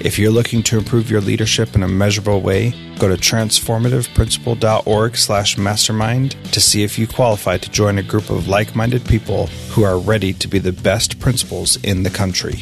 If 0.00 0.16
you're 0.16 0.30
looking 0.30 0.62
to 0.62 0.78
improve 0.78 1.10
your 1.10 1.20
leadership 1.20 1.74
in 1.74 1.82
a 1.82 1.88
measurable 1.88 2.40
way, 2.40 2.72
go 3.00 3.08
to 3.08 3.16
transformativeprincipal.org 3.16 5.16
slash 5.16 5.58
mastermind 5.58 6.36
to 6.52 6.60
see 6.60 6.84
if 6.84 7.00
you 7.00 7.08
qualify 7.08 7.58
to 7.58 7.68
join 7.68 7.98
a 7.98 8.04
group 8.04 8.30
of 8.30 8.46
like-minded 8.46 9.04
people 9.06 9.48
who 9.70 9.82
are 9.82 9.98
ready 9.98 10.32
to 10.34 10.46
be 10.46 10.60
the 10.60 10.70
best 10.70 11.18
principals 11.18 11.82
in 11.82 12.04
the 12.04 12.10
country. 12.10 12.60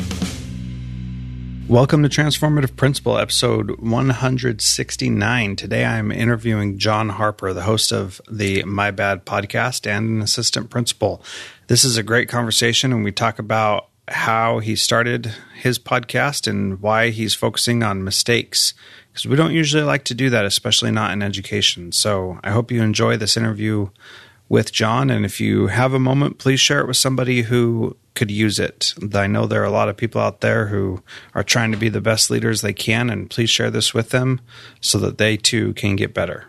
Welcome 1.69 2.03
to 2.05 2.09
Transformative 2.09 2.75
Principal, 2.75 3.19
episode 3.19 3.81
169. 3.81 5.57
Today 5.57 5.85
I'm 5.85 6.11
interviewing 6.11 6.79
Jon 6.79 7.11
Harper, 7.11 7.53
the 7.53 7.65
host 7.65 7.93
of 7.93 8.19
the 8.31 8.63
My 8.63 8.91
Bad 8.91 9.27
podcast 9.27 9.87
and 9.87 10.09
an 10.09 10.23
assistant 10.23 10.71
principal. 10.71 11.23
This 11.67 11.85
is 11.85 11.99
a 11.99 12.03
great 12.03 12.31
conversation, 12.31 12.95
and 12.95 13.05
we 13.05 13.13
talk 13.13 13.39
about 13.39 13.91
how 14.09 14.61
he 14.61 14.77
started 14.77 15.35
his 15.55 15.79
podcast 15.79 16.47
and 16.47 16.81
why 16.81 17.11
he's 17.11 17.35
focusing 17.35 17.83
on 17.83 18.05
mistakes. 18.05 18.75
Because 19.13 19.27
we 19.27 19.37
don't 19.37 19.55
usually 19.55 19.83
like 19.83 20.05
to 20.05 20.15
do 20.15 20.31
that, 20.31 20.45
especially 20.45 20.91
not 20.91 21.13
in 21.13 21.23
education. 21.23 21.93
So 21.93 22.39
I 22.45 22.51
hope 22.51 22.71
you 22.71 22.83
enjoy 22.83 23.17
this 23.17 23.37
interview 23.37 23.89
with 24.49 24.73
Jon. 24.73 25.11
And 25.11 25.25
if 25.25 25.41
you 25.41 25.69
have 25.69 25.93
a 25.93 25.99
moment, 25.99 26.39
please 26.39 26.61
share 26.61 26.81
it 26.81 26.87
with 26.87 26.97
somebody 26.97 27.43
who 27.43 27.97
could 28.15 28.31
use 28.31 28.59
it. 28.59 28.95
I 29.15 29.27
know 29.27 29.47
there 29.47 29.61
are 29.63 29.67
a 29.67 29.71
lot 29.71 29.89
of 29.89 29.97
people 29.97 30.21
out 30.21 30.41
there 30.41 30.67
who 30.67 31.03
are 31.35 31.43
trying 31.43 31.73
to 31.73 31.79
be 31.79 31.89
the 31.89 32.01
best 32.01 32.31
leaders 32.31 32.61
they 32.61 32.73
can, 32.73 33.11
and 33.11 33.29
please 33.29 33.51
share 33.51 33.71
this 33.71 33.93
with 33.93 34.11
them 34.11 34.41
so 34.81 34.99
that 34.99 35.19
they 35.19 35.37
too 35.37 35.75
can 35.75 35.97
get 35.97 36.15
better. 36.15 36.47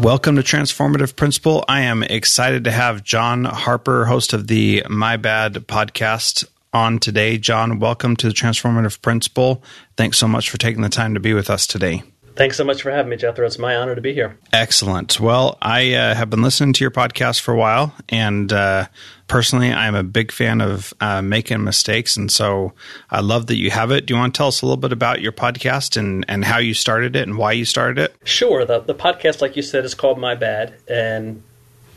Welcome 0.00 0.36
to 0.36 0.42
Transformative 0.42 1.14
Principal. 1.14 1.62
I 1.68 1.82
am 1.82 2.02
excited 2.02 2.64
to 2.64 2.70
have 2.70 3.04
Jon 3.04 3.44
Harper, 3.44 4.06
host 4.06 4.32
of 4.32 4.46
the 4.46 4.82
My 4.88 5.18
Bad 5.18 5.52
podcast, 5.52 6.46
on 6.72 7.00
today. 7.00 7.36
Jon, 7.36 7.80
welcome 7.80 8.16
to 8.16 8.28
the 8.28 8.32
Transformative 8.32 9.02
Principal. 9.02 9.62
Thanks 9.98 10.16
so 10.16 10.26
much 10.26 10.48
for 10.48 10.56
taking 10.56 10.80
the 10.80 10.88
time 10.88 11.12
to 11.12 11.20
be 11.20 11.34
with 11.34 11.50
us 11.50 11.66
today. 11.66 12.02
Thanks 12.36 12.56
so 12.56 12.64
much 12.64 12.82
for 12.82 12.90
having 12.90 13.10
me, 13.10 13.16
Jethro. 13.16 13.46
It's 13.46 13.58
my 13.58 13.76
honor 13.76 13.94
to 13.94 14.00
be 14.00 14.14
here. 14.14 14.38
Excellent. 14.52 15.20
Well, 15.20 15.58
I 15.60 15.94
uh, 15.94 16.14
have 16.14 16.30
been 16.30 16.42
listening 16.42 16.72
to 16.74 16.84
your 16.84 16.90
podcast 16.90 17.40
for 17.40 17.52
a 17.52 17.56
while, 17.56 17.94
and 18.08 18.52
uh, 18.52 18.86
personally, 19.26 19.72
I'm 19.72 19.94
a 19.94 20.02
big 20.02 20.32
fan 20.32 20.60
of 20.60 20.94
uh, 21.00 21.22
making 21.22 21.62
mistakes, 21.64 22.16
and 22.16 22.30
so 22.30 22.72
I 23.10 23.20
love 23.20 23.46
that 23.48 23.56
you 23.56 23.70
have 23.70 23.90
it. 23.90 24.06
Do 24.06 24.14
you 24.14 24.18
want 24.18 24.34
to 24.34 24.38
tell 24.38 24.48
us 24.48 24.62
a 24.62 24.66
little 24.66 24.76
bit 24.76 24.92
about 24.92 25.20
your 25.20 25.32
podcast 25.32 25.96
and, 25.96 26.24
and 26.28 26.44
how 26.44 26.58
you 26.58 26.74
started 26.74 27.16
it 27.16 27.22
and 27.28 27.36
why 27.36 27.52
you 27.52 27.64
started 27.64 27.98
it? 27.98 28.16
Sure. 28.24 28.64
The, 28.64 28.80
the 28.80 28.94
podcast, 28.94 29.40
like 29.40 29.56
you 29.56 29.62
said, 29.62 29.84
is 29.84 29.94
called 29.94 30.18
My 30.18 30.34
Bad, 30.34 30.74
and 30.88 31.42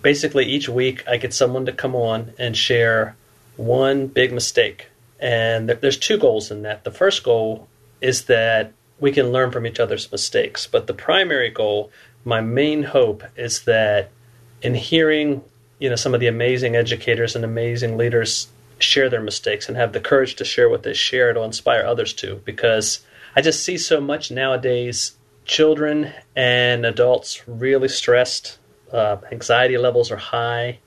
basically 0.01 0.45
each 0.45 0.67
week 0.69 1.07
I 1.07 1.17
get 1.17 1.33
someone 1.33 1.65
to 1.67 1.71
come 1.71 1.95
on 1.95 2.33
and 2.37 2.55
share 2.55 3.15
one 3.55 4.07
big 4.07 4.33
mistake. 4.33 4.87
And 5.19 5.69
there's 5.69 5.97
two 5.97 6.17
goals 6.17 6.51
in 6.51 6.63
that. 6.63 6.83
The 6.83 6.91
first 6.91 7.23
goal 7.23 7.69
is 8.01 8.25
that 8.25 8.73
we 9.03 9.11
can 9.11 9.33
learn 9.33 9.51
from 9.51 9.67
each 9.67 9.81
other's 9.81 10.09
mistakes. 10.13 10.65
But 10.65 10.87
the 10.87 10.93
primary 10.93 11.49
goal, 11.49 11.91
my 12.23 12.39
main 12.39 12.83
hope, 12.83 13.21
is 13.35 13.63
that 13.65 14.11
in 14.61 14.75
hearing 14.75 15.43
you 15.77 15.89
know 15.89 15.97
some 15.97 16.13
of 16.13 16.21
the 16.21 16.27
amazing 16.27 16.77
educators 16.77 17.35
and 17.35 17.43
amazing 17.43 17.97
leaders 17.97 18.47
share 18.79 19.09
their 19.09 19.21
mistakes 19.21 19.67
and 19.67 19.75
have 19.75 19.91
the 19.91 19.99
courage 19.99 20.35
to 20.35 20.45
share 20.45 20.69
what 20.69 20.83
they 20.83 20.93
share, 20.93 21.29
it'll 21.29 21.43
inspire 21.43 21.85
others 21.85 22.13
to. 22.13 22.41
Because 22.45 23.05
I 23.35 23.41
just 23.41 23.61
see 23.61 23.77
so 23.77 23.99
much 23.99 24.31
nowadays 24.31 25.17
children 25.43 26.13
and 26.33 26.85
adults 26.85 27.45
really 27.45 27.89
stressed, 27.89 28.57
uh, 28.93 29.17
anxiety 29.33 29.77
levels 29.77 30.11
are 30.11 30.23
high, 30.31 30.79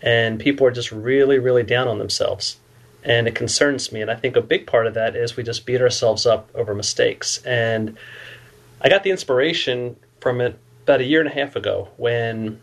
and 0.00 0.40
people 0.40 0.66
are 0.66 0.70
just 0.70 0.90
really, 0.90 1.38
really 1.38 1.64
down 1.64 1.86
on 1.86 1.98
themselves 1.98 2.56
and 3.08 3.26
it 3.26 3.34
concerns 3.34 3.90
me. 3.90 4.02
And 4.02 4.10
I 4.10 4.14
think 4.14 4.36
a 4.36 4.42
big 4.42 4.66
part 4.66 4.86
of 4.86 4.94
that 4.94 5.16
is 5.16 5.34
we 5.34 5.42
just 5.42 5.64
beat 5.64 5.80
ourselves 5.80 6.26
up 6.26 6.50
over 6.54 6.74
mistakes. 6.74 7.42
And 7.44 7.96
I 8.82 8.90
got 8.90 9.02
the 9.02 9.10
inspiration 9.10 9.96
from 10.20 10.42
it 10.42 10.58
about 10.84 11.00
a 11.00 11.04
year 11.04 11.20
and 11.20 11.28
a 11.28 11.32
half 11.32 11.56
ago 11.56 11.88
when 11.96 12.60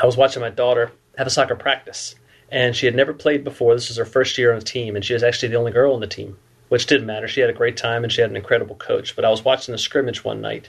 I 0.00 0.04
was 0.04 0.16
watching 0.16 0.42
my 0.42 0.50
daughter 0.50 0.92
have 1.16 1.26
a 1.26 1.30
soccer 1.30 1.56
practice. 1.56 2.14
And 2.50 2.76
she 2.76 2.84
had 2.84 2.94
never 2.94 3.14
played 3.14 3.44
before. 3.44 3.74
This 3.74 3.88
was 3.88 3.96
her 3.96 4.04
first 4.04 4.36
year 4.38 4.52
on 4.52 4.58
the 4.58 4.64
team, 4.64 4.94
and 4.94 5.04
she 5.04 5.12
was 5.14 5.22
actually 5.22 5.48
the 5.48 5.56
only 5.56 5.72
girl 5.72 5.94
on 5.94 6.00
the 6.00 6.06
team, 6.06 6.38
which 6.68 6.86
didn't 6.86 7.06
matter. 7.06 7.26
She 7.26 7.40
had 7.40 7.50
a 7.50 7.54
great 7.54 7.76
time 7.76 8.04
and 8.04 8.12
she 8.12 8.20
had 8.20 8.30
an 8.30 8.36
incredible 8.36 8.74
coach. 8.76 9.16
But 9.16 9.24
I 9.24 9.30
was 9.30 9.44
watching 9.44 9.72
the 9.72 9.78
scrimmage 9.78 10.22
one 10.22 10.42
night, 10.42 10.68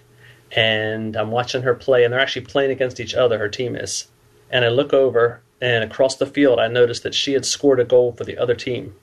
and 0.53 1.16
I'm 1.18 1.31
watching 1.31 1.63
her 1.63 1.75
play, 1.75 2.06
and 2.06 2.13
they're 2.13 2.19
actually 2.22 2.46
playing 2.46 2.72
against 2.72 3.01
each 3.01 3.15
other, 3.15 3.38
her 3.38 3.50
team 3.50 3.75
is. 3.75 4.07
And 4.50 4.63
I 4.63 4.69
look 4.69 4.94
over, 4.94 5.42
and 5.62 5.83
across 5.83 6.15
the 6.15 6.25
field, 6.25 6.60
I 6.60 6.68
noticed 6.68 7.04
that 7.04 7.13
she 7.13 7.33
had 7.33 7.45
scored 7.45 7.81
a 7.81 7.86
goal 7.86 8.13
for 8.13 8.24
the 8.24 8.38
other 8.38 8.56
team 8.56 8.95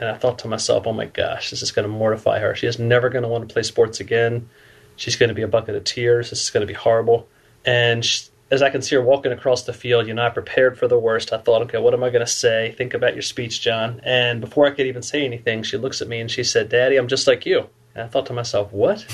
and 0.00 0.08
I 0.08 0.14
thought 0.14 0.38
to 0.40 0.48
myself, 0.48 0.86
oh 0.86 0.94
my 0.94 1.04
gosh, 1.04 1.50
this 1.50 1.60
is 1.60 1.72
going 1.72 1.86
to 1.86 1.92
mortify 1.92 2.38
her. 2.38 2.54
She 2.54 2.66
is 2.66 2.78
never 2.78 3.10
going 3.10 3.22
to 3.22 3.28
want 3.28 3.46
to 3.46 3.52
play 3.52 3.62
sports 3.62 4.00
again. 4.00 4.48
She's 4.96 5.16
going 5.16 5.28
to 5.28 5.34
be 5.34 5.42
a 5.42 5.48
bucket 5.48 5.76
of 5.76 5.84
tears. 5.84 6.30
This 6.30 6.42
is 6.42 6.50
going 6.50 6.62
to 6.62 6.66
be 6.66 6.72
horrible. 6.72 7.28
And 7.66 8.02
she, 8.02 8.24
as 8.50 8.62
I 8.62 8.70
can 8.70 8.80
see 8.80 8.96
her 8.96 9.02
walking 9.02 9.30
across 9.30 9.64
the 9.64 9.74
field, 9.74 10.06
you 10.06 10.14
know, 10.14 10.24
I 10.24 10.30
prepared 10.30 10.78
for 10.78 10.88
the 10.88 10.98
worst. 10.98 11.34
I 11.34 11.38
thought, 11.38 11.62
okay, 11.62 11.76
what 11.76 11.92
am 11.92 12.02
I 12.02 12.08
going 12.08 12.24
to 12.24 12.32
say? 12.32 12.74
Think 12.78 12.94
about 12.94 13.14
your 13.14 13.22
speech, 13.22 13.60
Jon. 13.60 14.00
And 14.02 14.40
before 14.40 14.66
I 14.66 14.70
could 14.70 14.86
even 14.86 15.02
say 15.02 15.24
anything, 15.24 15.62
she 15.62 15.76
looks 15.76 16.00
at 16.00 16.08
me 16.08 16.18
and 16.18 16.30
she 16.30 16.44
said, 16.44 16.70
Daddy, 16.70 16.96
I'm 16.96 17.06
just 17.06 17.26
like 17.26 17.44
you. 17.44 17.68
And 17.94 18.04
I 18.04 18.08
thought 18.08 18.26
to 18.26 18.32
myself, 18.32 18.72
what? 18.72 19.06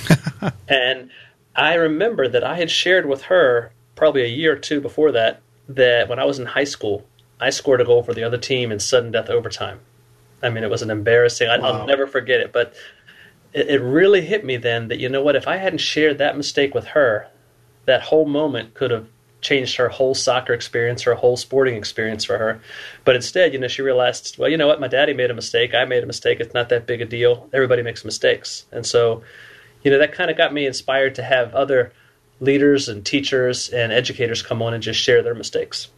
and 0.68 1.10
I 1.56 1.74
remember 1.74 2.28
that 2.28 2.44
I 2.44 2.54
had 2.54 2.70
shared 2.70 3.06
with 3.06 3.22
her 3.22 3.72
probably 3.96 4.22
a 4.22 4.28
year 4.28 4.52
or 4.52 4.58
two 4.58 4.80
before 4.80 5.10
that 5.12 5.40
that 5.68 6.08
when 6.08 6.20
I 6.20 6.24
was 6.24 6.38
in 6.38 6.46
high 6.46 6.64
school, 6.64 7.04
I 7.40 7.50
scored 7.50 7.80
a 7.80 7.84
goal 7.84 8.04
for 8.04 8.14
the 8.14 8.22
other 8.22 8.38
team 8.38 8.70
in 8.70 8.78
sudden 8.78 9.10
death 9.10 9.28
overtime. 9.28 9.80
I 10.42 10.50
mean, 10.50 10.64
it 10.64 10.70
was 10.70 10.82
an 10.82 10.90
embarrassing. 10.90 11.48
I, 11.48 11.58
will 11.58 11.86
never 11.86 12.06
forget 12.06 12.40
it. 12.40 12.52
But 12.52 12.74
it, 13.52 13.68
it, 13.68 13.80
really 13.80 14.20
hit 14.20 14.44
me 14.44 14.56
then 14.56 14.88
that 14.88 14.98
you 14.98 15.08
know 15.08 15.22
what? 15.22 15.36
If 15.36 15.48
I 15.48 15.56
hadn't 15.56 15.78
shared 15.78 16.18
that 16.18 16.36
mistake 16.36 16.74
with 16.74 16.86
her, 16.88 17.28
that 17.86 18.02
whole 18.02 18.26
moment 18.26 18.74
could 18.74 18.90
have 18.90 19.06
changed 19.40 19.76
her 19.76 19.88
whole 19.88 20.14
soccer 20.14 20.52
experience, 20.52 21.02
her 21.02 21.14
whole 21.14 21.36
sporting 21.36 21.76
experience 21.76 22.24
for 22.24 22.36
her. 22.36 22.60
But 23.04 23.16
instead, 23.16 23.52
you 23.52 23.58
know, 23.58 23.68
she 23.68 23.82
realized, 23.82 24.38
well, 24.38 24.48
you 24.48 24.56
know 24.56 24.66
what, 24.66 24.80
my 24.80 24.88
daddy 24.88 25.14
made 25.14 25.30
a 25.30 25.34
mistake, 25.34 25.74
I 25.74 25.84
made 25.84 26.02
a 26.02 26.06
mistake, 26.06 26.40
it's 26.40 26.54
not 26.54 26.68
that 26.70 26.86
big 26.86 27.00
a 27.00 27.04
deal. 27.04 27.48
Everybody 27.52 27.82
makes 27.82 28.04
mistakes. 28.04 28.66
And 28.72 28.84
so, 28.84 29.22
you 29.82 29.90
know, 29.90 29.98
that 29.98 30.12
kind 30.12 30.30
of 30.30 30.36
got 30.36 30.52
me 30.52 30.66
inspired 30.66 31.14
to 31.16 31.22
have 31.22 31.54
other 31.54 31.92
leaders 32.40 32.88
and 32.88 33.04
teachers 33.04 33.68
and 33.68 33.92
educators 33.92 34.42
come 34.42 34.62
on 34.62 34.74
and 34.74 34.82
just 34.82 35.00
share 35.00 35.22
their 35.22 35.34
mistakes. 35.34 35.88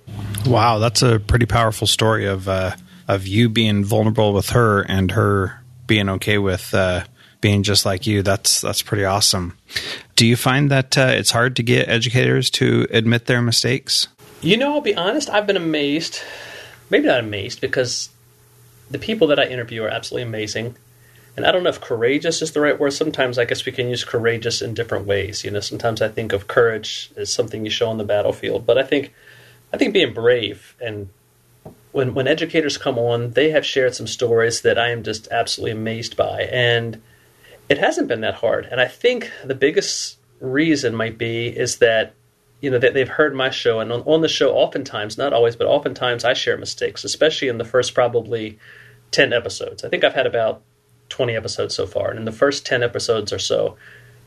Wow, 0.46 0.78
that's 0.78 1.02
a 1.02 1.18
pretty 1.18 1.46
powerful 1.46 1.86
story 1.86 2.26
of 2.26 2.48
uh, 2.48 2.72
of 3.08 3.26
you 3.26 3.48
being 3.48 3.84
vulnerable 3.84 4.32
with 4.32 4.50
her 4.50 4.82
and 4.82 5.10
her 5.12 5.64
being 5.86 6.08
okay 6.10 6.38
with 6.38 6.72
uh, 6.74 7.04
being 7.40 7.62
just 7.62 7.84
like 7.86 8.06
you. 8.06 8.22
That's 8.22 8.60
that's 8.60 8.82
pretty 8.82 9.04
awesome. 9.04 9.56
Do 10.14 10.26
you 10.26 10.36
find 10.36 10.70
that 10.70 10.96
uh, 10.96 11.12
it's 11.14 11.30
hard 11.30 11.56
to 11.56 11.62
get 11.62 11.88
educators 11.88 12.50
to 12.50 12.86
admit 12.90 13.26
their 13.26 13.42
mistakes? 13.42 14.08
You 14.40 14.56
know, 14.56 14.74
I'll 14.74 14.80
be 14.80 14.94
honest. 14.94 15.30
I've 15.30 15.46
been 15.46 15.56
amazed. 15.56 16.20
Maybe 16.90 17.06
not 17.06 17.20
amazed 17.20 17.60
because 17.60 18.10
the 18.90 18.98
people 18.98 19.26
that 19.28 19.40
I 19.40 19.46
interview 19.46 19.82
are 19.82 19.88
absolutely 19.88 20.28
amazing. 20.28 20.76
And 21.36 21.46
I 21.46 21.52
don't 21.52 21.62
know 21.62 21.70
if 21.70 21.80
courageous 21.80 22.42
is 22.42 22.52
the 22.52 22.60
right 22.60 22.78
word. 22.78 22.92
Sometimes 22.92 23.38
I 23.38 23.44
guess 23.44 23.64
we 23.64 23.72
can 23.72 23.88
use 23.88 24.04
courageous 24.04 24.60
in 24.60 24.74
different 24.74 25.06
ways. 25.06 25.44
You 25.44 25.52
know, 25.52 25.60
sometimes 25.60 26.02
I 26.02 26.08
think 26.08 26.32
of 26.32 26.48
courage 26.48 27.12
as 27.16 27.32
something 27.32 27.64
you 27.64 27.70
show 27.70 27.88
on 27.88 27.98
the 27.98 28.04
battlefield, 28.04 28.66
but 28.66 28.76
I 28.76 28.82
think 28.82 29.14
I 29.72 29.76
think 29.76 29.94
being 29.94 30.14
brave 30.14 30.74
and 30.80 31.10
when 31.92 32.14
when 32.14 32.28
educators 32.28 32.78
come 32.78 32.98
on, 32.98 33.30
they 33.30 33.50
have 33.50 33.64
shared 33.64 33.94
some 33.94 34.06
stories 34.06 34.62
that 34.62 34.78
I 34.78 34.90
am 34.90 35.02
just 35.02 35.28
absolutely 35.30 35.72
amazed 35.72 36.16
by. 36.16 36.42
And 36.52 37.00
it 37.68 37.78
hasn't 37.78 38.08
been 38.08 38.20
that 38.22 38.34
hard. 38.34 38.66
And 38.70 38.80
I 38.80 38.86
think 38.86 39.30
the 39.44 39.54
biggest 39.54 40.18
reason 40.40 40.94
might 40.94 41.18
be 41.18 41.48
is 41.48 41.78
that 41.78 42.14
you 42.60 42.70
know 42.70 42.78
that 42.78 42.94
they've 42.94 43.08
heard 43.08 43.34
my 43.34 43.50
show. 43.50 43.80
And 43.80 43.92
on, 43.92 44.02
on 44.02 44.20
the 44.20 44.28
show 44.28 44.52
oftentimes 44.52 45.18
not 45.18 45.32
always 45.32 45.56
but 45.56 45.66
oftentimes 45.66 46.24
i 46.24 46.32
share 46.32 46.56
mistakes 46.56 47.04
especially 47.04 47.48
in 47.48 47.58
the 47.58 47.64
first 47.64 47.94
probably 47.94 48.58
10 49.10 49.32
episodes. 49.32 49.84
I 49.84 49.88
think 49.88 50.04
i've 50.04 50.14
had 50.14 50.26
about 50.26 50.62
20 51.08 51.34
episodes 51.34 51.74
so 51.74 51.86
far. 51.86 52.10
And 52.10 52.18
in 52.18 52.24
the 52.24 52.32
first 52.32 52.66
10 52.66 52.82
episodes 52.82 53.32
or 53.32 53.38
so 53.38 53.76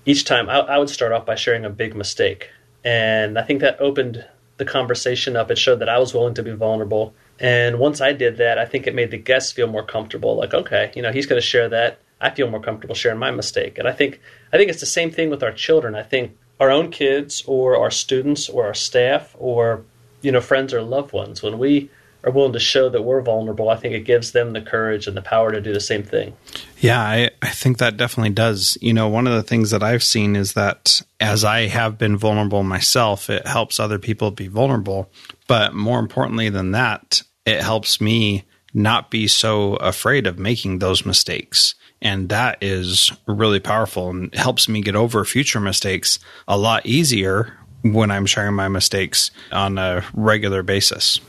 each 0.05 0.25
time 0.25 0.49
I, 0.49 0.59
I 0.59 0.77
would 0.77 0.89
start 0.89 1.11
off 1.11 1.25
by 1.25 1.35
sharing 1.35 1.65
a 1.65 1.69
big 1.69 1.95
mistake. 1.95 2.49
And 2.83 3.37
i 3.37 3.43
think 3.43 3.61
that 3.61 3.79
opened 3.79 4.25
the 4.57 4.65
conversation 4.65 5.35
up. 5.35 5.49
It 5.49 5.57
showed 5.57 5.79
that 5.79 5.89
i 5.89 5.99
was 5.99 6.13
willing 6.13 6.33
to 6.35 6.43
be 6.43 6.51
vulnerable 6.51 7.13
and 7.41 7.79
once 7.79 7.99
i 7.99 8.13
did 8.13 8.37
that 8.37 8.57
i 8.57 8.65
think 8.65 8.87
it 8.87 8.95
made 8.95 9.11
the 9.11 9.17
guests 9.17 9.51
feel 9.51 9.67
more 9.67 9.83
comfortable 9.83 10.35
like 10.37 10.53
okay 10.53 10.91
you 10.95 11.01
know 11.01 11.11
he's 11.11 11.25
going 11.25 11.41
to 11.41 11.45
share 11.45 11.67
that 11.67 11.99
I 12.21 12.29
feel 12.29 12.49
more 12.49 12.61
comfortable 12.61 12.95
sharing 12.95 13.17
my 13.17 13.31
mistake. 13.31 13.77
And 13.77 13.87
I 13.87 13.91
think 13.91 14.21
I 14.53 14.57
think 14.57 14.69
it's 14.69 14.79
the 14.79 14.85
same 14.85 15.11
thing 15.11 15.29
with 15.29 15.43
our 15.43 15.51
children. 15.51 15.95
I 15.95 16.03
think 16.03 16.37
our 16.59 16.69
own 16.69 16.91
kids 16.91 17.43
or 17.47 17.77
our 17.77 17.91
students 17.91 18.47
or 18.47 18.65
our 18.65 18.75
staff 18.75 19.35
or 19.39 19.83
you 20.21 20.31
know 20.31 20.41
friends 20.41 20.73
or 20.73 20.81
loved 20.81 21.11
ones 21.11 21.41
when 21.41 21.57
we 21.57 21.89
are 22.23 22.31
willing 22.31 22.53
to 22.53 22.59
show 22.59 22.87
that 22.87 23.01
we're 23.01 23.21
vulnerable, 23.21 23.69
I 23.69 23.77
think 23.77 23.95
it 23.95 24.01
gives 24.01 24.31
them 24.31 24.53
the 24.53 24.61
courage 24.61 25.07
and 25.07 25.17
the 25.17 25.23
power 25.23 25.51
to 25.51 25.59
do 25.59 25.73
the 25.73 25.79
same 25.79 26.03
thing. 26.03 26.37
Yeah, 26.77 27.01
I, 27.01 27.31
I 27.41 27.49
think 27.49 27.79
that 27.79 27.97
definitely 27.97 28.29
does. 28.29 28.77
You 28.79 28.93
know, 28.93 29.07
one 29.07 29.25
of 29.25 29.33
the 29.33 29.41
things 29.41 29.71
that 29.71 29.81
I've 29.81 30.03
seen 30.03 30.35
is 30.35 30.53
that 30.53 31.01
as 31.19 31.43
I 31.43 31.65
have 31.65 31.97
been 31.97 32.17
vulnerable 32.17 32.61
myself, 32.61 33.27
it 33.31 33.47
helps 33.47 33.79
other 33.79 33.97
people 33.97 34.29
be 34.29 34.47
vulnerable. 34.47 35.09
But 35.47 35.73
more 35.73 35.97
importantly 35.97 36.49
than 36.49 36.73
that, 36.73 37.23
it 37.45 37.61
helps 37.61 37.99
me 37.99 38.45
not 38.73 39.11
be 39.11 39.27
so 39.27 39.75
afraid 39.75 40.27
of 40.27 40.39
making 40.39 40.79
those 40.79 41.05
mistakes. 41.05 41.75
And 42.01 42.29
that 42.29 42.57
is 42.61 43.11
really 43.27 43.59
powerful 43.59 44.09
and 44.09 44.33
helps 44.33 44.67
me 44.67 44.81
get 44.81 44.95
over 44.95 45.23
future 45.25 45.59
mistakes 45.59 46.19
a 46.47 46.57
lot 46.57 46.85
easier 46.85 47.57
when 47.83 48.11
I'm 48.11 48.25
sharing 48.25 48.55
my 48.55 48.67
mistakes 48.67 49.31
on 49.51 49.77
a 49.77 50.03
regular 50.13 50.63
basis. 50.63 51.19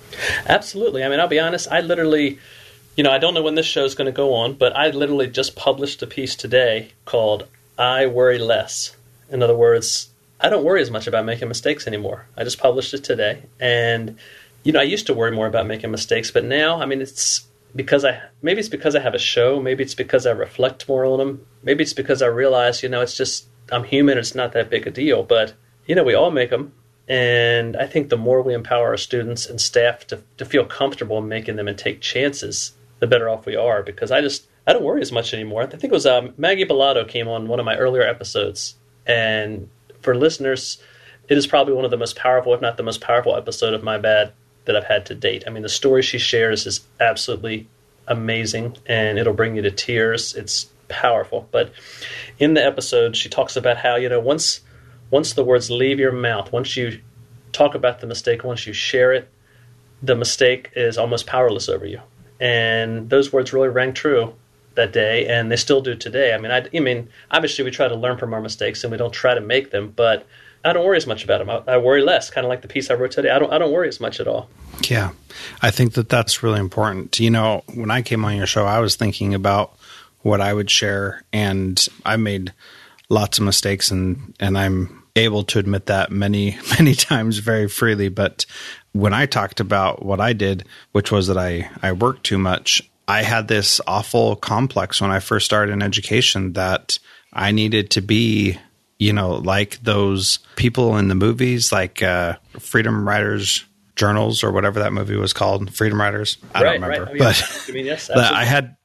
Absolutely. 0.47 1.03
I 1.03 1.09
mean, 1.09 1.21
I'll 1.21 1.29
be 1.29 1.41
honest, 1.41 1.69
I 1.71 1.81
literally, 1.81 2.39
you 2.97 3.05
know, 3.05 3.11
I 3.11 3.19
don't 3.19 3.35
know 3.35 3.43
when 3.43 3.55
this 3.55 3.67
show 3.67 3.85
is 3.85 3.95
going 3.95 4.07
to 4.07 4.13
go 4.13 4.35
on, 4.35 4.55
but 4.55 4.77
I 4.77 4.91
literally 4.91 5.27
just 5.27 5.57
published 5.57 6.03
a 6.03 6.07
piece 6.07 6.37
today 6.37 6.93
called 7.05 7.47
I 7.79 8.07
Worry 8.07 8.39
Less. 8.39 8.97
In 9.31 9.43
other 9.43 9.57
words, 9.57 10.11
I 10.41 10.49
don't 10.49 10.65
worry 10.65 10.83
as 10.83 10.91
much 10.91 11.07
about 11.07 11.25
making 11.25 11.49
mistakes 11.49 11.87
anymore. 11.87 12.27
I 12.37 12.45
just 12.45 12.59
published 12.59 12.95
it 12.95 13.05
today. 13.05 13.43
And, 13.61 14.19
you 14.65 14.73
know, 14.73 14.81
I 14.81 14.85
used 14.85 15.07
to 15.07 15.15
worry 15.15 15.33
more 15.33 15.47
about 15.47 15.67
making 15.67 15.91
mistakes, 15.91 16.31
but 16.31 16.45
now, 16.45 16.81
I 16.81 16.87
mean, 16.87 17.01
it's 17.01 17.47
because 17.75 18.05
I 18.05 18.21
maybe 18.43 18.61
it's 18.61 18.69
because 18.69 18.95
I 18.95 19.01
have 19.01 19.15
a 19.15 19.19
show, 19.19 19.61
maybe 19.61 19.83
it's 19.83 19.95
because 19.95 20.27
I 20.27 20.33
reflect 20.33 20.89
more 20.89 21.05
on 21.05 21.19
them, 21.19 21.47
maybe 21.63 21.83
it's 21.83 21.93
because 21.93 22.23
I 22.23 22.27
realize 22.27 22.83
you 22.83 22.89
know 22.89 23.01
it's 23.01 23.17
just 23.17 23.47
I'm 23.71 23.85
human, 23.85 24.19
it's 24.19 24.35
not 24.35 24.53
that 24.53 24.71
big 24.71 24.87
a 24.87 24.91
deal, 24.91 25.23
but 25.23 25.55
you 25.87 25.95
know 25.95 26.05
we 26.05 26.15
all 26.15 26.31
make 26.31 26.51
them, 26.51 26.73
and 27.09 27.77
I 27.77 27.87
think 27.87 28.09
the 28.09 28.17
more 28.17 28.43
we 28.43 28.55
empower 28.55 28.89
our 28.89 28.97
students 28.97 29.47
and 29.47 29.61
staff 29.61 30.07
to 30.09 30.23
to 30.37 30.45
feel 30.45 30.65
comfortable 30.65 31.19
in 31.19 31.29
making 31.29 31.57
them 31.57 31.69
and 31.69 31.79
take 31.79 32.01
chances, 32.01 32.73
the 33.01 33.07
better 33.07 33.29
off 33.29 33.47
we 33.47 33.57
are. 33.57 33.83
Because 33.83 34.11
I 34.11 34.21
just 34.21 34.47
I 34.67 34.73
don't 34.73 34.85
worry 34.85 35.03
as 35.03 35.13
much 35.13 35.35
anymore. 35.35 35.63
I 35.63 35.67
think 35.67 35.85
it 35.85 35.91
was 35.91 36.07
um, 36.07 36.35
Maggie 36.37 36.67
Bolado 36.67 37.07
came 37.09 37.29
on 37.29 37.49
one 37.49 37.59
of 37.59 37.67
my 37.67 37.77
earlier 37.77 38.03
episodes, 38.03 38.77
and 39.07 39.69
for 40.03 40.15
listeners, 40.15 40.79
it 41.29 41.39
is 41.39 41.47
probably 41.47 41.75
one 41.75 41.85
of 41.85 41.91
the 41.91 41.97
most 41.97 42.17
powerful, 42.17 42.53
if 42.55 42.61
not 42.61 42.77
the 42.77 42.83
most 42.83 43.01
powerful 43.01 43.35
episode 43.35 43.75
of 43.75 43.83
My 43.83 43.99
Bad 43.99 44.33
that 44.65 44.77
I've 44.77 44.85
had 44.85 45.07
to 45.07 45.15
date. 45.15 45.45
I 45.47 45.51
mean, 45.51 45.63
the 45.63 45.69
story 45.69 46.03
she 46.03 46.19
shares 46.19 46.67
is 46.67 46.81
absolutely 47.01 47.69
amazing 48.07 48.77
and 48.87 49.19
it'll 49.19 49.33
bring 49.33 49.57
you 49.57 49.63
to 49.63 49.71
tears. 49.71 50.35
It's 50.35 50.69
powerful. 50.89 51.49
But 51.51 51.73
in 52.39 52.55
the 52.55 52.65
episode, 52.65 53.17
she 53.17 53.29
talks 53.29 53.57
about 53.57 53.79
how, 53.79 53.97
you 53.97 54.09
know, 54.09 54.21
once 54.21 54.61
once 55.11 55.35
the 55.35 55.45
words 55.45 55.71
leave 55.71 56.01
your 56.01 56.13
mouth, 56.13 56.53
once 56.53 56.77
you 56.77 57.01
talk 57.53 57.75
about 57.75 58.01
the 58.01 58.07
mistake, 58.07 58.45
once 58.45 58.67
you 58.67 58.73
share 58.73 59.13
it, 59.13 59.29
the 60.03 60.17
mistake 60.17 60.71
is 60.75 60.97
almost 60.97 61.27
powerless 61.27 61.69
over 61.69 61.85
you. 61.85 62.01
And 62.41 63.11
those 63.11 63.33
words 63.33 63.53
really 63.53 63.69
rang 63.69 63.93
true 63.93 64.35
that 64.75 64.93
day, 64.93 65.27
and 65.27 65.53
they 65.53 65.57
still 65.57 65.83
do 65.83 65.95
today. 65.95 66.33
I 66.33 66.39
mean, 66.39 66.51
I, 66.51 66.67
I 66.75 66.81
mean, 66.81 67.11
obviously 67.31 67.63
we 67.63 67.71
try 67.71 67.89
to 67.89 67.95
learn 67.95 68.17
from 68.17 68.33
our 68.33 68.41
mistakes 68.41 68.83
and 68.83 68.91
we 68.91 68.97
don't 68.97 69.13
try 69.13 69.35
to 69.35 69.41
make 69.41 69.71
them, 69.71 69.93
but 69.95 70.27
I 70.65 70.73
don't 70.73 70.85
worry 70.85 70.97
as 70.97 71.07
much 71.07 71.25
about 71.25 71.39
them. 71.39 71.51
I, 71.51 71.75
I 71.75 71.79
worry 71.79 72.03
less, 72.03 72.31
kind 72.31 72.45
of 72.45 72.49
like 72.49 72.63
the 72.63 72.69
piece 72.69 72.91
I 72.91 72.95
wrote 72.95 73.13
today. 73.13 73.31
I 73.31 73.39
don't 73.39 73.53
I 73.53 73.59
don't 73.59 73.73
worry 73.73 73.89
as 73.89 74.01
much 74.01 74.21
at 74.21 74.29
all. 74.29 74.49
Yeah, 74.89 75.11
I 75.61 75.71
think 75.71 75.95
that 75.95 76.09
that's 76.09 76.43
really 76.43 76.61
important. 76.61 77.19
You 77.19 77.31
know, 77.31 77.65
when 77.75 77.91
I 77.91 78.03
came 78.03 78.25
on 78.25 78.37
your 78.37 78.47
show, 78.47 78.65
I 78.65 78.79
was 78.81 78.97
thinking 78.97 79.35
about 79.35 79.77
what 80.21 80.41
I 80.41 80.53
would 80.53 80.71
share, 80.71 81.23
and 81.33 81.85
I 82.05 82.17
made 82.17 82.53
lots 83.09 83.39
of 83.39 83.45
mistakes, 83.45 83.91
and 83.91 84.35
and 84.39 84.57
I'm 84.57 85.03
able 85.17 85.45
to 85.45 85.59
admit 85.59 85.87
that 85.87 86.11
many 86.11 86.59
many 86.79 86.95
times 86.95 87.39
very 87.39 87.69
freely. 87.69 88.09
But 88.09 88.47
when 88.93 89.13
I 89.13 89.27
talked 89.27 89.61
about 89.61 90.05
what 90.05 90.21
I 90.21 90.33
did, 90.33 90.65
which 90.93 91.11
was 91.11 91.27
that 91.27 91.39
I 91.39 91.71
I 91.83 91.93
worked 91.93 92.25
too 92.25 92.39
much, 92.39 92.89
I 93.09 93.23
had 93.23 93.49
this 93.49 93.81
awful 93.87 94.37
complex 94.37 95.01
when 95.01 95.11
I 95.11 95.19
first 95.19 95.45
started 95.45 95.73
in 95.73 95.83
education 95.83 96.53
that 96.53 96.99
I 97.33 97.51
needed 97.51 97.91
to 97.91 98.01
be 98.01 98.59
you 99.03 99.13
know, 99.13 99.33
like 99.33 99.83
those 99.83 100.39
people 100.57 100.97
in 100.97 101.09
the 101.09 101.15
movies, 101.15 101.73
like 101.73 102.03
uh, 102.03 102.37
Freedom 102.61 103.07
Writers 103.07 103.65
Journals 103.97 104.45
or 104.45 104.53
whatever 104.53 104.81
that 104.81 104.93
movie 104.93 105.17
was 105.17 105.33
called, 105.33 105.75
Freedom 105.75 106.01
Writers. 106.01 106.39
I 106.55 106.63
right, 106.63 106.73
don't 106.73 106.83
remember, 106.83 107.13
right. 107.13 107.19
but, 107.19 107.67
I 107.69 107.73
mean, 107.73 107.87
yes, 107.87 108.09
but 108.15 108.33
I 108.33 108.45
had 108.45 108.77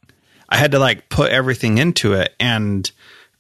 I 0.50 0.58
had 0.58 0.72
to 0.72 0.80
like 0.80 1.10
put 1.10 1.32
everything 1.32 1.78
into 1.78 2.14
it, 2.14 2.34
and 2.40 2.90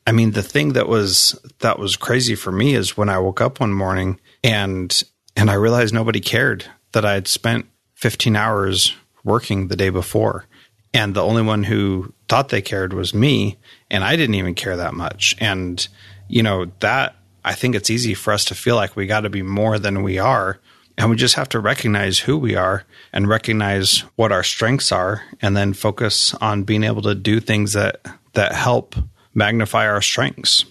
I 0.05 0.11
mean, 0.11 0.31
the 0.31 0.43
thing 0.43 0.73
that 0.73 0.87
was 0.87 1.37
that 1.59 1.79
was 1.79 1.95
crazy 1.95 2.35
for 2.35 2.51
me 2.51 2.75
is 2.75 2.95
when 2.95 3.09
I 3.09 3.19
woke 3.19 3.41
up 3.41 3.59
one 3.59 3.73
morning 3.73 4.19
and 4.43 5.03
and 5.35 5.49
I 5.49 5.55
realized 5.55 5.93
nobody 5.93 6.19
cared 6.19 6.65
that 6.91 7.05
I 7.05 7.13
had 7.13 7.27
spent 7.27 7.65
15 7.95 8.35
hours 8.35 8.95
working 9.23 9.67
the 9.67 9.75
day 9.75 9.89
before. 9.89 10.45
And 10.93 11.13
the 11.13 11.23
only 11.23 11.41
one 11.41 11.63
who 11.63 12.13
thought 12.29 12.49
they 12.49 12.61
cared 12.61 12.93
was 12.93 13.13
me. 13.13 13.57
And 13.91 14.03
I 14.03 14.15
didn't 14.15 14.35
even 14.35 14.55
care 14.55 14.77
that 14.77 14.93
much. 14.93 15.35
And 15.39 15.85
you 16.27 16.43
know, 16.43 16.71
that 16.79 17.15
I 17.43 17.53
think 17.53 17.75
it's 17.75 17.89
easy 17.89 18.13
for 18.13 18.33
us 18.33 18.45
to 18.45 18.55
feel 18.55 18.75
like 18.75 18.95
we 18.95 19.07
got 19.07 19.21
to 19.21 19.29
be 19.29 19.41
more 19.41 19.79
than 19.79 20.03
we 20.03 20.19
are. 20.19 20.59
And 20.97 21.09
we 21.09 21.15
just 21.15 21.35
have 21.35 21.49
to 21.49 21.59
recognize 21.59 22.19
who 22.19 22.37
we 22.37 22.55
are 22.55 22.83
and 23.13 23.29
recognize 23.29 23.99
what 24.15 24.31
our 24.31 24.43
strengths 24.43 24.91
are 24.91 25.23
and 25.41 25.55
then 25.55 25.73
focus 25.73 26.33
on 26.35 26.63
being 26.63 26.83
able 26.83 27.03
to 27.03 27.13
do 27.13 27.39
things 27.39 27.73
that 27.73 28.01
that 28.33 28.53
help 28.53 28.95
magnify 29.33 29.87
our 29.87 30.01
strengths. 30.01 30.65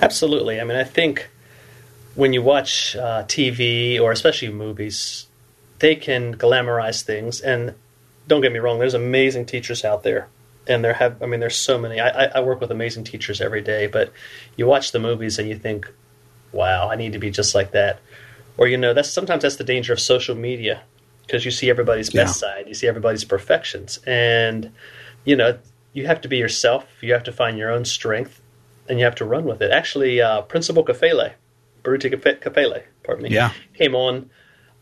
Absolutely. 0.00 0.60
I 0.60 0.64
mean, 0.64 0.76
I 0.76 0.84
think 0.84 1.28
when 2.14 2.32
you 2.32 2.42
watch 2.42 2.96
uh, 2.96 3.24
TV 3.24 4.00
or 4.00 4.12
especially 4.12 4.50
movies, 4.50 5.26
they 5.80 5.96
can 5.96 6.36
glamorize 6.36 7.02
things. 7.02 7.40
And 7.40 7.74
don't 8.28 8.40
get 8.40 8.52
me 8.52 8.60
wrong, 8.60 8.78
there's 8.78 8.94
amazing 8.94 9.46
teachers 9.46 9.84
out 9.84 10.04
there 10.04 10.28
and 10.70 10.84
there 10.84 10.94
have 10.94 11.22
I 11.22 11.26
mean 11.26 11.40
there's 11.40 11.56
so 11.56 11.78
many. 11.78 12.00
I, 12.00 12.26
I 12.26 12.40
work 12.40 12.60
with 12.60 12.70
amazing 12.70 13.04
teachers 13.04 13.40
every 13.40 13.60
day, 13.60 13.86
but 13.86 14.12
you 14.56 14.66
watch 14.66 14.92
the 14.92 15.00
movies 15.00 15.38
and 15.38 15.48
you 15.48 15.56
think, 15.56 15.90
wow, 16.52 16.88
I 16.88 16.96
need 16.96 17.12
to 17.12 17.18
be 17.18 17.30
just 17.30 17.54
like 17.54 17.72
that. 17.72 18.00
Or 18.56 18.68
you 18.68 18.78
know, 18.78 18.94
that's 18.94 19.10
sometimes 19.10 19.42
that's 19.42 19.56
the 19.56 19.64
danger 19.64 19.92
of 19.92 20.00
social 20.00 20.34
media 20.34 20.82
because 21.26 21.44
you 21.44 21.50
see 21.50 21.68
everybody's 21.68 22.14
yeah. 22.14 22.24
best 22.24 22.38
side, 22.38 22.68
you 22.68 22.74
see 22.74 22.86
everybody's 22.86 23.24
perfections, 23.24 23.98
and 24.06 24.72
you 25.24 25.36
know 25.36 25.58
you 25.92 26.06
have 26.06 26.20
to 26.20 26.28
be 26.28 26.36
yourself. 26.36 26.86
You 27.02 27.12
have 27.12 27.24
to 27.24 27.32
find 27.32 27.58
your 27.58 27.70
own 27.70 27.84
strength, 27.84 28.40
and 28.88 28.98
you 28.98 29.04
have 29.04 29.16
to 29.16 29.24
run 29.24 29.44
with 29.44 29.60
it. 29.60 29.72
Actually, 29.72 30.22
uh, 30.22 30.42
Principal 30.42 30.84
Kafele, 30.84 31.32
Baruti 31.82 32.12
Kafele, 32.12 32.84
pardon 33.02 33.24
me, 33.24 33.30
yeah. 33.30 33.52
came 33.74 33.94
on 33.94 34.30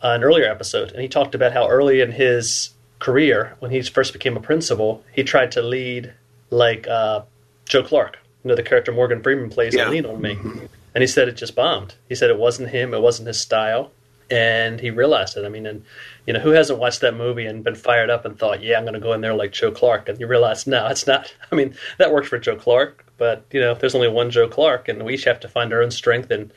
an 0.03 0.23
earlier 0.23 0.51
episode, 0.51 0.93
and 0.93 1.01
he 1.01 1.09
talked 1.09 1.35
about 1.35 1.53
how 1.53 1.67
early 1.67 2.01
in 2.01 2.13
his 2.13 2.71
career, 2.99 3.57
when 3.61 3.71
he 3.71 3.83
first 3.83 4.13
became 4.13 4.37
a 4.37 4.41
principal, 4.41 5.05
he 5.13 5.23
tried 5.23 5.53
to 5.53 5.63
lead 5.63 6.13
like 6.51 6.87
uh, 6.89 7.23
Joe 7.67 7.83
Clark, 7.83 8.19
you 8.45 8.49
know, 8.49 8.55
the 8.55 8.63
character 8.63 8.93
Morgan 8.93 9.23
Freeman 9.23 9.51
plays 9.51 9.75
yeah. 9.75 9.87
in 9.87 9.93
Lean 9.93 10.07
on 10.07 10.21
Me. 10.21 10.39
And 10.95 11.03
he 11.03 11.07
said 11.07 11.29
it 11.29 11.37
just 11.37 11.55
bombed. 11.55 11.95
He 12.09 12.15
said 12.15 12.31
it 12.31 12.39
wasn't 12.39 12.71
him, 12.71 12.95
it 12.95 13.01
wasn't 13.01 13.29
his 13.29 13.41
style. 13.41 13.93
And 14.31 14.81
he 14.81 14.91
realized 14.91 15.37
it. 15.37 15.45
I 15.47 15.49
mean, 15.49 15.65
and 15.65 15.85
you 16.27 16.35
know, 16.35 16.41
who 16.41 16.51
hasn't 16.51 16.79
watched 16.79 17.01
that 17.01 17.15
movie 17.15 17.47
and 17.47 17.65
been 17.65 17.75
fired 17.75 18.11
up 18.11 18.27
and 18.27 18.39
thought, 18.39 18.63
"Yeah, 18.63 18.77
I'm 18.77 18.85
going 18.85 18.93
to 18.93 19.01
go 19.01 19.15
in 19.15 19.23
there 19.23 19.33
like 19.33 19.53
Joe 19.53 19.71
Clark," 19.71 20.07
and 20.07 20.21
you 20.21 20.27
realize, 20.27 20.67
no, 20.67 20.87
it's 20.89 21.07
not. 21.07 21.35
I 21.53 21.55
mean, 21.55 21.75
that 21.97 22.13
worked 22.13 22.29
for 22.29 22.39
Joe 22.39 22.57
Clark, 22.57 23.07
but 23.17 23.47
you 23.53 23.59
know, 23.59 23.73
there's 23.73 23.95
only 23.95 24.09
one 24.09 24.31
Joe 24.31 24.47
Clark, 24.47 24.89
and 24.89 25.03
we 25.03 25.15
each 25.15 25.25
have 25.25 25.41
to 25.41 25.49
find 25.49 25.73
our 25.73 25.83
own 25.83 25.91
strength 25.91 26.31
and 26.31 26.53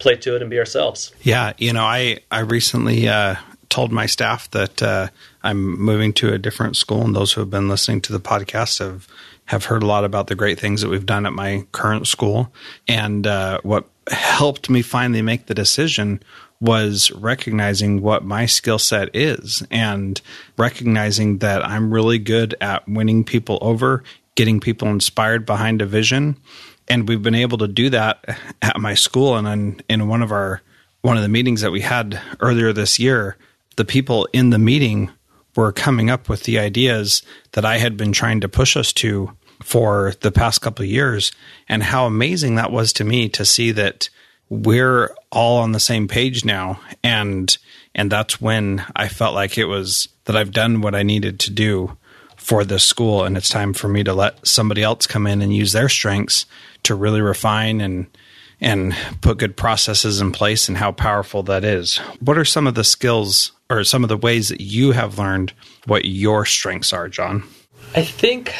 play 0.00 0.16
to 0.16 0.34
it 0.34 0.42
and 0.42 0.50
be 0.50 0.58
ourselves. 0.58 1.12
Yeah, 1.22 1.52
you 1.58 1.72
know, 1.72 1.84
I 1.84 2.18
I 2.28 2.40
recently 2.40 3.06
uh, 3.06 3.36
told 3.68 3.92
my 3.92 4.06
staff 4.06 4.50
that 4.50 4.82
uh, 4.82 5.08
I'm 5.42 5.80
moving 5.80 6.12
to 6.14 6.32
a 6.32 6.38
different 6.38 6.76
school, 6.76 7.02
and 7.02 7.14
those 7.14 7.32
who 7.32 7.40
have 7.40 7.50
been 7.50 7.68
listening 7.68 8.00
to 8.02 8.12
the 8.12 8.20
podcast 8.20 8.78
have 8.78 9.08
have 9.46 9.64
heard 9.66 9.82
a 9.82 9.86
lot 9.86 10.04
about 10.04 10.28
the 10.28 10.34
great 10.34 10.58
things 10.58 10.80
that 10.80 10.88
we've 10.88 11.04
done 11.06 11.26
at 11.26 11.32
my 11.32 11.66
current 11.72 12.06
school. 12.06 12.52
And 12.86 13.26
uh, 13.26 13.60
what 13.62 13.86
helped 14.08 14.70
me 14.70 14.82
finally 14.82 15.22
make 15.22 15.46
the 15.46 15.54
decision 15.54 16.22
was 16.60 17.10
recognizing 17.10 18.00
what 18.00 18.24
my 18.24 18.46
skill 18.46 18.78
set 18.78 19.14
is 19.14 19.64
and 19.70 20.20
recognizing 20.56 21.38
that 21.38 21.66
I'm 21.66 21.92
really 21.92 22.18
good 22.18 22.54
at 22.60 22.88
winning 22.88 23.24
people 23.24 23.58
over, 23.60 24.04
getting 24.36 24.60
people 24.60 24.88
inspired 24.88 25.44
behind 25.44 25.82
a 25.82 25.86
vision. 25.86 26.36
And 26.88 27.08
we've 27.08 27.22
been 27.22 27.34
able 27.34 27.58
to 27.58 27.68
do 27.68 27.90
that 27.90 28.38
at 28.62 28.80
my 28.80 28.94
school. 28.94 29.36
And 29.36 29.48
in, 29.48 29.82
in 29.88 30.08
one 30.08 30.22
of 30.22 30.30
our 30.30 30.62
one 31.00 31.16
of 31.16 31.24
the 31.24 31.28
meetings 31.28 31.62
that 31.62 31.72
we 31.72 31.80
had 31.80 32.20
earlier 32.38 32.72
this 32.72 33.00
year, 33.00 33.36
the 33.74 33.84
people 33.84 34.28
in 34.32 34.50
the 34.50 34.58
meeting 34.58 35.10
were 35.54 35.72
coming 35.72 36.10
up 36.10 36.28
with 36.28 36.44
the 36.44 36.58
ideas 36.58 37.22
that 37.52 37.64
I 37.64 37.78
had 37.78 37.96
been 37.96 38.12
trying 38.12 38.40
to 38.40 38.48
push 38.48 38.76
us 38.76 38.92
to 38.94 39.36
for 39.62 40.14
the 40.20 40.32
past 40.32 40.60
couple 40.60 40.84
of 40.84 40.90
years. 40.90 41.32
And 41.68 41.82
how 41.82 42.06
amazing 42.06 42.56
that 42.56 42.72
was 42.72 42.92
to 42.94 43.04
me 43.04 43.28
to 43.30 43.44
see 43.44 43.70
that 43.72 44.08
we're 44.48 45.14
all 45.30 45.58
on 45.58 45.72
the 45.72 45.80
same 45.80 46.08
page 46.08 46.44
now. 46.44 46.80
And 47.02 47.56
and 47.94 48.10
that's 48.10 48.40
when 48.40 48.84
I 48.96 49.08
felt 49.08 49.34
like 49.34 49.58
it 49.58 49.66
was 49.66 50.08
that 50.24 50.36
I've 50.36 50.52
done 50.52 50.80
what 50.80 50.94
I 50.94 51.02
needed 51.02 51.40
to 51.40 51.50
do 51.50 51.96
for 52.36 52.64
this 52.64 52.84
school. 52.84 53.24
And 53.24 53.36
it's 53.36 53.48
time 53.48 53.72
for 53.72 53.88
me 53.88 54.02
to 54.04 54.14
let 54.14 54.46
somebody 54.46 54.82
else 54.82 55.06
come 55.06 55.26
in 55.26 55.42
and 55.42 55.54
use 55.54 55.72
their 55.72 55.88
strengths 55.88 56.46
to 56.84 56.94
really 56.94 57.20
refine 57.20 57.80
and 57.80 58.06
and 58.62 58.96
put 59.20 59.38
good 59.38 59.56
processes 59.56 60.20
in 60.20 60.32
place 60.32 60.68
and 60.68 60.78
how 60.78 60.92
powerful 60.92 61.42
that 61.42 61.64
is. 61.64 61.98
What 62.20 62.38
are 62.38 62.44
some 62.44 62.66
of 62.66 62.74
the 62.74 62.84
skills 62.84 63.52
or 63.68 63.84
some 63.84 64.04
of 64.04 64.08
the 64.08 64.16
ways 64.16 64.48
that 64.48 64.60
you 64.60 64.92
have 64.92 65.18
learned 65.18 65.52
what 65.86 66.04
your 66.04 66.46
strengths 66.46 66.92
are, 66.92 67.08
Jon? 67.08 67.42
I 67.94 68.04
think 68.04 68.54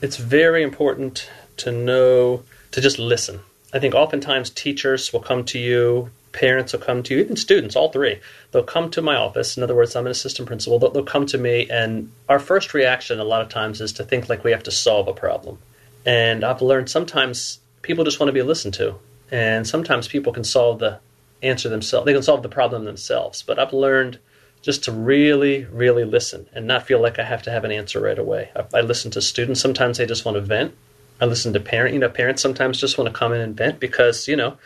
it's 0.00 0.16
very 0.16 0.62
important 0.62 1.30
to 1.58 1.70
know 1.70 2.42
to 2.72 2.80
just 2.80 2.98
listen. 2.98 3.40
I 3.74 3.78
think 3.78 3.94
oftentimes 3.94 4.50
teachers 4.50 5.12
will 5.12 5.20
come 5.20 5.44
to 5.44 5.58
you, 5.58 6.10
parents 6.32 6.72
will 6.72 6.80
come 6.80 7.02
to 7.02 7.14
you, 7.14 7.20
even 7.20 7.36
students, 7.36 7.76
all 7.76 7.90
three. 7.90 8.18
They'll 8.50 8.64
come 8.64 8.90
to 8.92 9.02
my 9.02 9.16
office. 9.16 9.56
In 9.56 9.62
other 9.62 9.74
words, 9.74 9.94
I'm 9.94 10.06
an 10.06 10.12
assistant 10.12 10.48
principal. 10.48 10.78
They'll, 10.78 10.90
they'll 10.90 11.04
come 11.04 11.26
to 11.26 11.38
me, 11.38 11.68
and 11.70 12.10
our 12.28 12.38
first 12.38 12.72
reaction 12.72 13.20
a 13.20 13.24
lot 13.24 13.42
of 13.42 13.50
times 13.50 13.82
is 13.82 13.92
to 13.94 14.04
think 14.04 14.30
like 14.30 14.42
we 14.42 14.52
have 14.52 14.62
to 14.64 14.70
solve 14.70 15.08
a 15.08 15.12
problem. 15.12 15.58
And 16.04 16.44
I've 16.44 16.62
learned 16.62 16.90
sometimes 16.90 17.58
people 17.82 18.04
just 18.04 18.20
want 18.20 18.28
to 18.28 18.32
be 18.32 18.42
listened 18.42 18.74
to, 18.74 18.96
and 19.30 19.66
sometimes 19.66 20.08
people 20.08 20.32
can 20.32 20.44
solve 20.44 20.78
the 20.78 21.00
answer 21.42 21.68
themselves. 21.68 22.06
They 22.06 22.12
can 22.12 22.22
solve 22.22 22.42
the 22.42 22.48
problem 22.48 22.84
themselves. 22.84 23.42
But 23.42 23.58
I've 23.58 23.72
learned 23.72 24.18
just 24.62 24.84
to 24.84 24.92
really, 24.92 25.64
really 25.64 26.04
listen 26.04 26.48
and 26.54 26.66
not 26.66 26.86
feel 26.86 27.02
like 27.02 27.18
I 27.18 27.24
have 27.24 27.42
to 27.42 27.50
have 27.50 27.64
an 27.64 27.72
answer 27.72 28.00
right 28.00 28.18
away. 28.18 28.50
I, 28.54 28.78
I 28.78 28.80
listen 28.80 29.10
to 29.12 29.20
students. 29.20 29.60
Sometimes 29.60 29.98
they 29.98 30.06
just 30.06 30.24
want 30.24 30.36
to 30.36 30.40
vent. 30.40 30.74
I 31.20 31.26
listen 31.26 31.52
to 31.52 31.60
parents. 31.60 31.92
You 31.92 32.00
know, 32.00 32.08
parents 32.08 32.42
sometimes 32.42 32.80
just 32.80 32.96
want 32.96 33.12
to 33.12 33.18
come 33.18 33.32
in 33.32 33.40
and 33.40 33.56
vent 33.56 33.80
because 33.80 34.26
you 34.28 34.36
know 34.36 34.56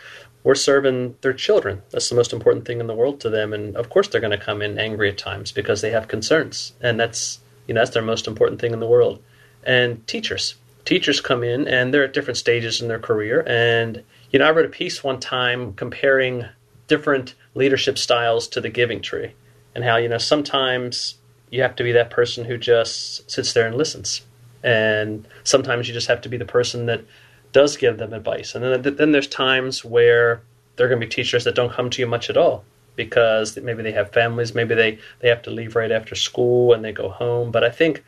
we're 0.45 0.55
serving 0.55 1.17
their 1.23 1.33
children. 1.33 1.83
That's 1.91 2.09
the 2.09 2.15
most 2.15 2.33
important 2.33 2.67
thing 2.67 2.81
in 2.81 2.87
the 2.87 2.95
world 2.95 3.21
to 3.21 3.31
them. 3.31 3.53
And 3.53 3.77
of 3.77 3.91
course, 3.91 4.09
they're 4.09 4.21
going 4.21 4.39
to 4.39 4.45
come 4.45 4.63
in 4.63 4.79
angry 4.79 5.11
at 5.11 5.19
times 5.19 5.51
because 5.53 5.81
they 5.81 5.91
have 5.91 6.09
concerns, 6.09 6.73
and 6.81 7.01
that's 7.01 7.41
you 7.67 7.75
know 7.75 7.81
that's 7.81 7.93
their 7.93 8.03
most 8.03 8.27
important 8.27 8.61
thing 8.61 8.73
in 8.73 8.81
the 8.81 8.87
world. 8.87 9.23
And 9.65 10.07
teachers, 10.07 10.55
teachers 10.87 11.21
come 11.21 11.45
in 11.45 11.69
and 11.69 11.93
they're 11.93 12.05
at 12.05 12.15
different 12.15 12.39
stages 12.39 12.81
in 12.81 12.89
their 12.89 12.99
career. 12.99 13.45
And 13.47 14.03
you 14.31 14.39
know, 14.39 14.47
I 14.47 14.53
wrote 14.53 14.65
a 14.65 14.71
piece 14.71 15.05
one 15.05 15.21
time 15.21 15.75
comparing 15.75 16.47
different 16.87 17.35
leadership 17.55 17.99
styles 17.99 18.49
to 18.49 18.61
the 18.61 18.71
giving 18.71 19.03
tree 19.03 19.35
and 19.75 19.85
how 19.85 19.97
you 19.97 20.09
know 20.09 20.19
sometimes 20.19 21.17
you 21.51 21.61
have 21.63 21.77
to 21.77 21.83
be 21.83 21.93
that 21.93 22.11
person 22.11 22.45
who 22.45 22.57
just 22.57 23.31
sits 23.31 23.53
there 23.53 23.67
and 23.67 23.77
listens. 23.77 24.23
And 24.63 25.29
sometimes 25.45 25.87
you 25.87 25.95
just 25.95 26.09
have 26.09 26.23
to 26.23 26.29
be 26.29 26.37
the 26.37 26.45
person 26.45 26.87
that 26.87 27.05
does 27.53 27.77
give 27.77 27.99
them 27.99 28.13
advice. 28.13 28.55
And 28.55 28.85
then, 28.85 28.97
then 28.97 29.13
there's 29.13 29.29
times 29.29 29.85
where 29.85 30.43
there 30.75 30.87
are 30.87 30.89
going 30.89 31.01
to 31.01 31.07
be 31.07 31.11
teachers 31.11 31.45
that 31.45 31.55
don't 31.55 31.73
come 31.73 31.91
to 31.91 32.03
you 32.03 32.07
much 32.07 32.31
at 32.31 32.37
all 32.37 32.65
because 32.97 33.57
maybe 33.59 33.83
they 33.83 33.93
have 33.93 34.11
families 34.13 34.55
maybe 34.55 34.75
they, 34.75 34.99
they 35.21 35.29
have 35.29 35.43
to 35.43 35.51
leave 35.51 35.77
right 35.77 35.93
after 35.93 36.15
school 36.15 36.73
and 36.73 36.85
they 36.85 36.93
go 36.93 37.11
home. 37.11 37.51
But 37.51 37.63
i 37.63 37.71
think 37.71 38.03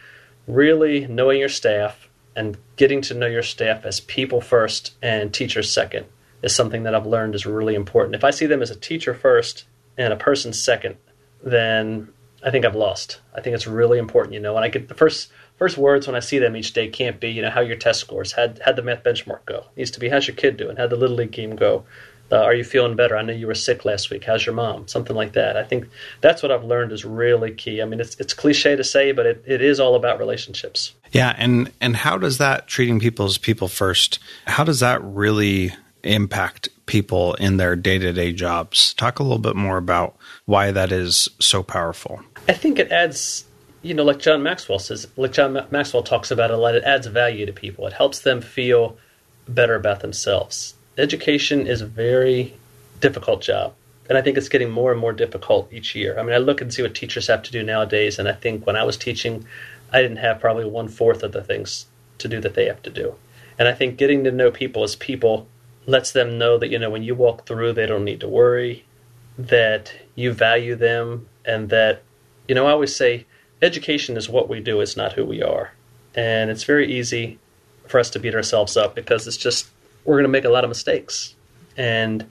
really 0.46 1.06
knowing 1.06 1.38
your 1.38 1.50
staff 1.50 2.07
and 2.38 2.56
getting 2.76 3.02
to 3.02 3.14
know 3.14 3.26
your 3.26 3.42
staff 3.42 3.84
as 3.84 4.00
people 4.00 4.40
first 4.40 4.94
and 5.02 5.34
teachers 5.34 5.72
second 5.72 6.06
is 6.42 6.54
something 6.54 6.84
that 6.84 6.94
i've 6.94 7.06
learned 7.06 7.34
is 7.34 7.44
really 7.44 7.74
important 7.74 8.14
if 8.14 8.24
i 8.24 8.30
see 8.30 8.46
them 8.46 8.62
as 8.62 8.70
a 8.70 8.76
teacher 8.76 9.12
first 9.12 9.64
and 9.96 10.12
a 10.12 10.16
person 10.16 10.52
second 10.52 10.96
then 11.42 12.08
I 12.42 12.50
think 12.50 12.64
I've 12.64 12.76
lost. 12.76 13.20
I 13.34 13.40
think 13.40 13.54
it's 13.54 13.66
really 13.66 13.98
important, 13.98 14.34
you 14.34 14.40
know. 14.40 14.54
When 14.54 14.62
I 14.62 14.68
get 14.68 14.88
the 14.88 14.94
first 14.94 15.30
first 15.56 15.76
words 15.76 16.06
when 16.06 16.14
I 16.14 16.20
see 16.20 16.38
them 16.38 16.56
each 16.56 16.72
day 16.72 16.88
can't 16.88 17.18
be, 17.18 17.30
you 17.30 17.42
know, 17.42 17.50
how 17.50 17.60
your 17.60 17.76
test 17.76 18.00
scores, 18.00 18.32
had 18.32 18.60
had 18.64 18.76
the 18.76 18.82
math 18.82 19.02
benchmark 19.02 19.44
go. 19.44 19.58
It 19.58 19.78
needs 19.78 19.90
to 19.92 20.00
be 20.00 20.08
how's 20.08 20.28
your 20.28 20.36
kid 20.36 20.56
doing? 20.56 20.76
How'd 20.76 20.90
the 20.90 20.96
little 20.96 21.16
league 21.16 21.32
game 21.32 21.56
go? 21.56 21.84
Uh, 22.30 22.36
are 22.36 22.54
you 22.54 22.64
feeling 22.64 22.94
better? 22.94 23.16
I 23.16 23.22
know 23.22 23.32
you 23.32 23.46
were 23.46 23.54
sick 23.54 23.84
last 23.84 24.10
week. 24.10 24.24
How's 24.24 24.44
your 24.44 24.54
mom? 24.54 24.86
Something 24.86 25.16
like 25.16 25.32
that. 25.32 25.56
I 25.56 25.64
think 25.64 25.88
that's 26.20 26.42
what 26.42 26.52
I've 26.52 26.64
learned 26.64 26.92
is 26.92 27.04
really 27.04 27.52
key. 27.52 27.80
I 27.80 27.86
mean, 27.86 28.00
it's 28.00 28.16
it's 28.20 28.34
cliche 28.34 28.76
to 28.76 28.84
say, 28.84 29.12
but 29.12 29.26
it, 29.26 29.42
it 29.46 29.62
is 29.62 29.80
all 29.80 29.94
about 29.94 30.18
relationships. 30.18 30.94
Yeah, 31.12 31.34
and 31.38 31.72
and 31.80 31.96
how 31.96 32.18
does 32.18 32.38
that 32.38 32.66
treating 32.66 33.00
people 33.00 33.26
as 33.26 33.38
people 33.38 33.68
first? 33.68 34.18
How 34.46 34.64
does 34.64 34.80
that 34.80 35.02
really 35.02 35.72
impact 36.04 36.68
people 36.86 37.34
in 37.34 37.56
their 37.56 37.76
day 37.76 37.98
to 37.98 38.12
day 38.12 38.32
jobs? 38.32 38.92
Talk 38.94 39.18
a 39.18 39.22
little 39.22 39.38
bit 39.38 39.56
more 39.56 39.78
about 39.78 40.16
why 40.44 40.70
that 40.70 40.92
is 40.92 41.28
so 41.38 41.62
powerful. 41.62 42.20
I 42.46 42.52
think 42.52 42.78
it 42.78 42.92
adds, 42.92 43.44
you 43.82 43.94
know, 43.94 44.04
like 44.04 44.18
John 44.18 44.42
Maxwell 44.42 44.78
says, 44.78 45.06
like 45.16 45.32
John 45.32 45.66
Maxwell 45.70 46.02
talks 46.02 46.30
about 46.30 46.50
a 46.50 46.56
lot, 46.56 46.74
it 46.74 46.84
adds 46.84 47.06
value 47.06 47.46
to 47.46 47.52
people. 47.52 47.86
It 47.86 47.94
helps 47.94 48.20
them 48.20 48.40
feel 48.40 48.98
better 49.48 49.74
about 49.74 50.00
themselves. 50.00 50.74
Education 50.98 51.66
is 51.66 51.80
a 51.80 51.86
very 51.86 52.54
difficult 53.00 53.40
job. 53.40 53.74
And 54.08 54.18
I 54.18 54.22
think 54.22 54.36
it's 54.36 54.48
getting 54.48 54.70
more 54.70 54.90
and 54.90 55.00
more 55.00 55.12
difficult 55.12 55.72
each 55.72 55.94
year. 55.94 56.18
I 56.18 56.22
mean, 56.22 56.34
I 56.34 56.38
look 56.38 56.60
and 56.60 56.72
see 56.72 56.82
what 56.82 56.94
teachers 56.94 57.28
have 57.28 57.42
to 57.44 57.52
do 57.52 57.62
nowadays, 57.62 58.18
and 58.18 58.26
I 58.28 58.32
think 58.32 58.66
when 58.66 58.76
I 58.76 58.82
was 58.82 58.96
teaching, 58.96 59.44
I 59.92 60.02
didn't 60.02 60.16
have 60.16 60.40
probably 60.40 60.64
one 60.64 60.88
fourth 60.88 61.22
of 61.22 61.32
the 61.32 61.42
things 61.42 61.86
to 62.18 62.28
do 62.28 62.40
that 62.40 62.54
they 62.54 62.66
have 62.66 62.82
to 62.82 62.90
do. 62.90 63.14
And 63.58 63.68
I 63.68 63.74
think 63.74 63.96
getting 63.96 64.24
to 64.24 64.32
know 64.32 64.50
people 64.50 64.82
as 64.82 64.96
people 64.96 65.46
lets 65.86 66.12
them 66.12 66.38
know 66.38 66.58
that, 66.58 66.68
you 66.68 66.78
know, 66.78 66.90
when 66.90 67.02
you 67.02 67.14
walk 67.14 67.46
through, 67.46 67.72
they 67.72 67.86
don't 67.86 68.04
need 68.04 68.20
to 68.20 68.28
worry 68.28 68.84
that 69.38 69.92
you 70.14 70.32
value 70.32 70.74
them 70.74 71.28
and 71.44 71.68
that, 71.70 72.02
you 72.48 72.54
know, 72.54 72.66
I 72.66 72.72
always 72.72 72.94
say 72.94 73.24
education 73.62 74.16
is 74.16 74.28
what 74.28 74.48
we 74.48 74.60
do, 74.60 74.80
it's 74.80 74.96
not 74.96 75.12
who 75.12 75.24
we 75.24 75.42
are. 75.42 75.72
And 76.14 76.50
it's 76.50 76.64
very 76.64 76.92
easy 76.92 77.38
for 77.86 78.00
us 78.00 78.10
to 78.10 78.18
beat 78.18 78.34
ourselves 78.34 78.76
up 78.76 78.94
because 78.94 79.26
it's 79.26 79.36
just, 79.36 79.68
we're 80.08 80.16
going 80.16 80.24
to 80.24 80.28
make 80.28 80.44
a 80.44 80.50
lot 80.50 80.64
of 80.64 80.70
mistakes. 80.70 81.34
And 81.76 82.26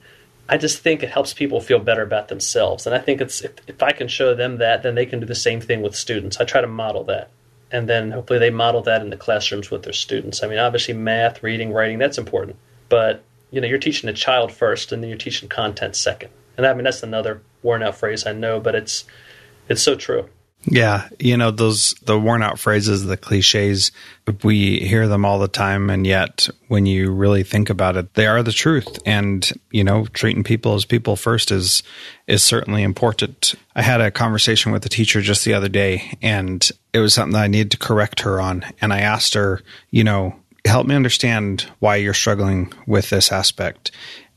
I 0.48 0.56
just 0.56 0.80
think 0.80 1.02
it 1.02 1.10
helps 1.10 1.32
people 1.32 1.60
feel 1.60 1.78
better 1.78 2.02
about 2.02 2.28
themselves. 2.28 2.86
And 2.86 2.94
I 2.94 2.98
think 2.98 3.20
it's, 3.20 3.42
if, 3.42 3.52
if 3.66 3.82
I 3.82 3.92
can 3.92 4.08
show 4.08 4.34
them 4.34 4.58
that, 4.58 4.82
then 4.82 4.94
they 4.94 5.06
can 5.06 5.20
do 5.20 5.26
the 5.26 5.34
same 5.34 5.60
thing 5.60 5.80
with 5.80 5.94
students. 5.94 6.38
I 6.40 6.44
try 6.44 6.60
to 6.60 6.66
model 6.66 7.04
that. 7.04 7.30
And 7.70 7.88
then 7.88 8.10
hopefully 8.10 8.38
they 8.38 8.50
model 8.50 8.82
that 8.82 9.00
in 9.00 9.10
the 9.10 9.16
classrooms 9.16 9.70
with 9.70 9.84
their 9.84 9.92
students. 9.92 10.42
I 10.42 10.48
mean, 10.48 10.58
obviously, 10.58 10.94
math, 10.94 11.42
reading, 11.42 11.72
writing, 11.72 11.98
that's 11.98 12.18
important. 12.18 12.56
But, 12.88 13.22
you 13.50 13.60
know, 13.60 13.68
you're 13.68 13.78
teaching 13.78 14.08
a 14.08 14.14
child 14.14 14.52
first 14.52 14.90
and 14.90 15.02
then 15.02 15.08
you're 15.08 15.18
teaching 15.18 15.48
content 15.48 15.94
second. 15.94 16.30
And 16.58 16.66
I 16.66 16.74
mean 16.74 16.84
that's 16.84 17.02
another 17.04 17.40
worn 17.62 17.82
out 17.82 17.96
phrase 17.96 18.26
I 18.26 18.32
know, 18.32 18.60
but 18.60 18.74
it's 18.74 19.04
it's 19.68 19.80
so 19.80 19.94
true. 19.94 20.28
Yeah, 20.64 21.08
you 21.18 21.36
know 21.36 21.50
those 21.50 21.94
the 22.02 22.18
worn 22.18 22.42
out 22.42 22.58
phrases, 22.58 23.04
the 23.04 23.16
cliches. 23.16 23.92
We 24.42 24.80
hear 24.80 25.06
them 25.06 25.24
all 25.24 25.38
the 25.38 25.48
time, 25.48 25.88
and 25.88 26.06
yet 26.06 26.48
when 26.66 26.84
you 26.84 27.12
really 27.12 27.44
think 27.44 27.70
about 27.70 27.96
it, 27.96 28.14
they 28.14 28.26
are 28.26 28.42
the 28.42 28.52
truth. 28.52 28.98
And 29.06 29.48
you 29.70 29.84
know, 29.84 30.06
treating 30.06 30.42
people 30.44 30.74
as 30.74 30.84
people 30.84 31.16
first 31.16 31.52
is 31.52 31.82
is 32.26 32.42
certainly 32.42 32.82
important. 32.82 33.54
I 33.76 33.82
had 33.82 34.00
a 34.00 34.10
conversation 34.10 34.72
with 34.72 34.84
a 34.84 34.90
teacher 34.90 35.22
just 35.22 35.44
the 35.44 35.54
other 35.54 35.68
day, 35.68 36.18
and 36.20 36.68
it 36.92 36.98
was 36.98 37.14
something 37.14 37.34
that 37.34 37.44
I 37.44 37.48
needed 37.48 37.70
to 37.72 37.78
correct 37.78 38.20
her 38.20 38.40
on. 38.40 38.64
And 38.80 38.92
I 38.92 39.00
asked 39.00 39.34
her, 39.34 39.62
you 39.90 40.02
know, 40.02 40.34
help 40.64 40.86
me 40.86 40.96
understand 40.96 41.70
why 41.78 41.96
you're 41.96 42.14
struggling 42.14 42.72
with 42.86 43.10
this 43.10 43.30
aspect. 43.30 43.90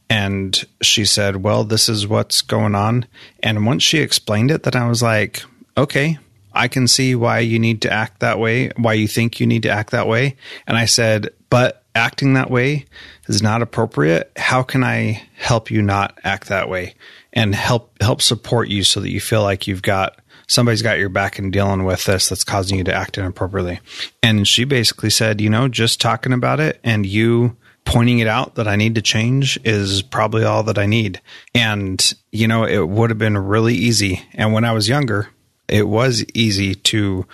And 0.09 0.61
she 0.81 1.05
said, 1.05 1.37
Well, 1.37 1.63
this 1.63 1.89
is 1.89 2.07
what's 2.07 2.41
going 2.41 2.75
on. 2.75 3.05
And 3.41 3.65
once 3.65 3.81
she 3.81 3.99
explained 3.99 4.51
it, 4.51 4.63
then 4.63 4.75
I 4.75 4.87
was 4.87 5.01
like, 5.01 5.43
Okay, 5.81 6.19
I 6.53 6.67
can 6.67 6.87
see 6.87 7.15
why 7.15 7.39
you 7.39 7.57
need 7.57 7.81
to 7.81 7.91
act 7.91 8.19
that 8.19 8.37
way, 8.37 8.69
why 8.77 8.93
you 8.93 9.07
think 9.07 9.39
you 9.39 9.47
need 9.47 9.63
to 9.63 9.71
act 9.71 9.89
that 9.89 10.07
way. 10.07 10.35
And 10.67 10.77
I 10.77 10.85
said, 10.85 11.29
But 11.49 11.83
acting 11.95 12.35
that 12.35 12.51
way 12.51 12.85
is 13.27 13.41
not 13.41 13.63
appropriate. 13.63 14.31
How 14.37 14.61
can 14.61 14.83
I 14.83 15.23
help 15.33 15.71
you 15.71 15.81
not 15.81 16.19
act 16.23 16.49
that 16.49 16.69
way 16.69 16.93
and 17.33 17.55
help 17.55 17.99
help 17.99 18.21
support 18.21 18.67
you 18.67 18.83
so 18.83 18.99
that 18.99 19.09
you 19.09 19.19
feel 19.19 19.41
like 19.41 19.65
you've 19.65 19.81
got 19.81 20.19
somebody's 20.45 20.83
got 20.83 20.99
your 20.99 21.09
back 21.09 21.39
and 21.39 21.51
dealing 21.51 21.83
with 21.83 22.05
this 22.05 22.29
that's 22.29 22.43
causing 22.43 22.77
you 22.77 22.83
to 22.83 22.93
act 22.93 23.17
inappropriately. 23.17 23.79
And 24.21 24.47
she 24.47 24.65
basically 24.65 25.09
said, 25.09 25.41
you 25.41 25.49
know, 25.49 25.67
just 25.67 25.99
talking 25.99 26.31
about 26.31 26.59
it 26.59 26.79
and 26.83 27.07
you 27.07 27.57
pointing 27.85 28.19
it 28.19 28.27
out 28.27 28.53
that 28.53 28.67
I 28.67 28.75
need 28.75 28.93
to 28.95 29.01
change 29.01 29.59
is 29.63 30.03
probably 30.03 30.43
all 30.43 30.61
that 30.63 30.77
I 30.77 30.85
need. 30.85 31.19
And, 31.55 32.13
you 32.31 32.47
know, 32.47 32.65
it 32.65 32.87
would 32.87 33.09
have 33.09 33.17
been 33.17 33.35
really 33.35 33.73
easy. 33.73 34.23
And 34.35 34.53
when 34.53 34.63
I 34.63 34.73
was 34.73 34.87
younger, 34.87 35.29
it 35.71 35.87
was 35.87 36.25
easy 36.33 36.75
to 36.75 37.25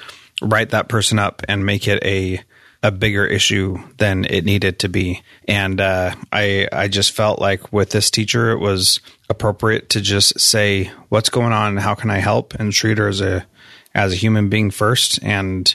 write 0.42 0.70
that 0.70 0.88
person 0.88 1.20
up 1.20 1.42
and 1.48 1.66
make 1.66 1.88
it 1.88 2.04
a 2.04 2.42
a 2.84 2.92
bigger 2.92 3.26
issue 3.26 3.78
than 3.98 4.24
it 4.26 4.46
needed 4.46 4.80
to 4.80 4.88
be. 4.88 5.22
And 5.48 5.82
uh, 5.82 6.16
I 6.32 6.68
I 6.72 6.88
just 6.88 7.12
felt 7.12 7.40
like 7.40 7.74
with 7.74 7.90
this 7.90 8.12
teacher, 8.12 8.52
it 8.52 8.60
was 8.60 9.00
appropriate 9.30 9.90
to 9.90 10.02
just 10.02 10.40
say 10.40 10.92
what's 11.10 11.30
going 11.30 11.54
on 11.54 11.78
how 11.78 11.96
can 11.96 12.12
I 12.12 12.20
help, 12.20 12.54
and 12.54 12.72
treat 12.72 13.00
her 13.00 13.08
as 13.08 13.22
a 13.22 13.46
as 13.94 14.14
a 14.14 14.18
human 14.18 14.50
being 14.50 14.72
first. 14.72 15.20
And 15.24 15.74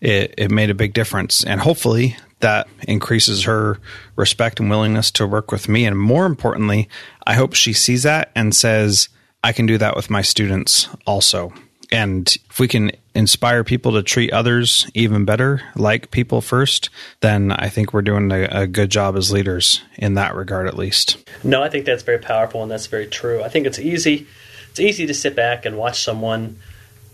it 0.00 0.34
it 0.36 0.50
made 0.50 0.70
a 0.70 0.74
big 0.74 0.92
difference. 0.92 1.42
And 1.42 1.60
hopefully 1.60 2.16
that 2.40 2.68
increases 2.86 3.44
her 3.44 3.78
respect 4.16 4.60
and 4.60 4.68
willingness 4.68 5.10
to 5.12 5.26
work 5.26 5.52
with 5.52 5.68
me. 5.68 5.86
And 5.86 5.98
more 5.98 6.26
importantly, 6.26 6.88
I 7.26 7.34
hope 7.34 7.54
she 7.54 7.72
sees 7.72 8.02
that 8.02 8.32
and 8.34 8.54
says, 8.54 9.08
I 9.44 9.52
can 9.52 9.64
do 9.64 9.78
that 9.78 9.94
with 9.94 10.10
my 10.10 10.22
students 10.22 10.88
also 11.06 11.52
and 11.92 12.34
if 12.50 12.58
we 12.58 12.66
can 12.66 12.90
inspire 13.14 13.62
people 13.62 13.92
to 13.92 14.02
treat 14.02 14.32
others 14.32 14.90
even 14.94 15.26
better, 15.26 15.60
like 15.76 16.10
people 16.10 16.40
first, 16.40 16.88
then 17.20 17.52
I 17.52 17.68
think 17.68 17.92
we're 17.92 18.02
doing 18.02 18.32
a, 18.32 18.44
a, 18.62 18.66
good 18.66 18.90
job 18.90 19.16
as 19.16 19.30
leaders 19.30 19.82
in 19.96 20.14
that 20.14 20.34
regard, 20.34 20.66
at 20.66 20.76
least. 20.76 21.18
No, 21.44 21.62
I 21.62 21.68
think 21.68 21.84
that's 21.84 22.02
very 22.02 22.18
powerful 22.18 22.62
and 22.62 22.70
that's 22.70 22.86
very 22.86 23.06
true. 23.06 23.42
I 23.42 23.50
think 23.50 23.66
it's 23.66 23.78
easy. 23.78 24.26
It's 24.70 24.80
easy 24.80 25.06
to 25.06 25.14
sit 25.14 25.36
back 25.36 25.66
and 25.66 25.76
watch 25.76 26.02
someone 26.02 26.58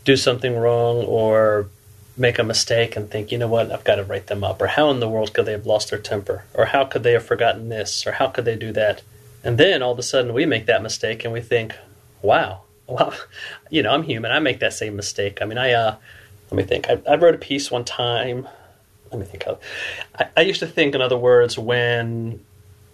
do 0.04 0.16
something 0.16 0.56
wrong 0.56 0.98
or 0.98 1.68
make 2.16 2.38
a 2.38 2.44
mistake 2.44 2.96
and 2.96 3.10
think, 3.10 3.32
you 3.32 3.38
know 3.38 3.48
what, 3.48 3.72
I've 3.72 3.84
got 3.84 3.96
to 3.96 4.04
write 4.04 4.28
them 4.28 4.44
up. 4.44 4.62
Or 4.62 4.68
how 4.68 4.90
in 4.90 5.00
the 5.00 5.08
world 5.08 5.34
could 5.34 5.46
they 5.46 5.52
have 5.52 5.66
lost 5.66 5.90
their 5.90 5.98
temper? 5.98 6.44
Or 6.54 6.66
how 6.66 6.84
could 6.84 7.02
they 7.02 7.12
have 7.12 7.26
forgotten 7.26 7.68
this? 7.68 8.06
Or 8.06 8.12
how 8.12 8.28
could 8.28 8.44
they 8.44 8.56
do 8.56 8.72
that? 8.72 9.02
And 9.42 9.58
then 9.58 9.82
all 9.82 9.92
of 9.92 9.98
a 9.98 10.02
sudden 10.04 10.32
we 10.32 10.46
make 10.46 10.66
that 10.66 10.82
mistake 10.82 11.24
and 11.24 11.32
we 11.32 11.40
think, 11.40 11.74
wow, 12.22 12.62
well, 12.88 13.14
you 13.70 13.82
know, 13.82 13.92
I'm 13.92 14.02
human. 14.02 14.32
I 14.32 14.38
make 14.38 14.60
that 14.60 14.72
same 14.72 14.96
mistake. 14.96 15.38
I 15.40 15.44
mean, 15.44 15.58
I 15.58 15.72
uh, 15.72 15.96
let 16.50 16.56
me 16.56 16.62
think. 16.64 16.88
I, 16.88 17.00
I 17.08 17.16
wrote 17.16 17.34
a 17.34 17.38
piece 17.38 17.70
one 17.70 17.84
time. 17.84 18.48
Let 19.10 19.20
me 19.20 19.26
think. 19.26 19.46
Of, 19.46 19.60
I, 20.18 20.28
I 20.36 20.40
used 20.42 20.60
to 20.60 20.66
think, 20.66 20.94
in 20.94 21.00
other 21.00 21.16
words, 21.16 21.58
when 21.58 22.44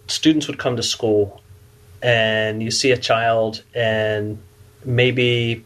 students 0.07 0.47
would 0.47 0.59
come 0.59 0.75
to 0.75 0.83
school 0.83 1.41
and 2.01 2.61
you 2.61 2.69
see 2.69 2.91
a 2.91 2.97
child 2.97 3.63
and 3.73 4.37
maybe 4.83 5.65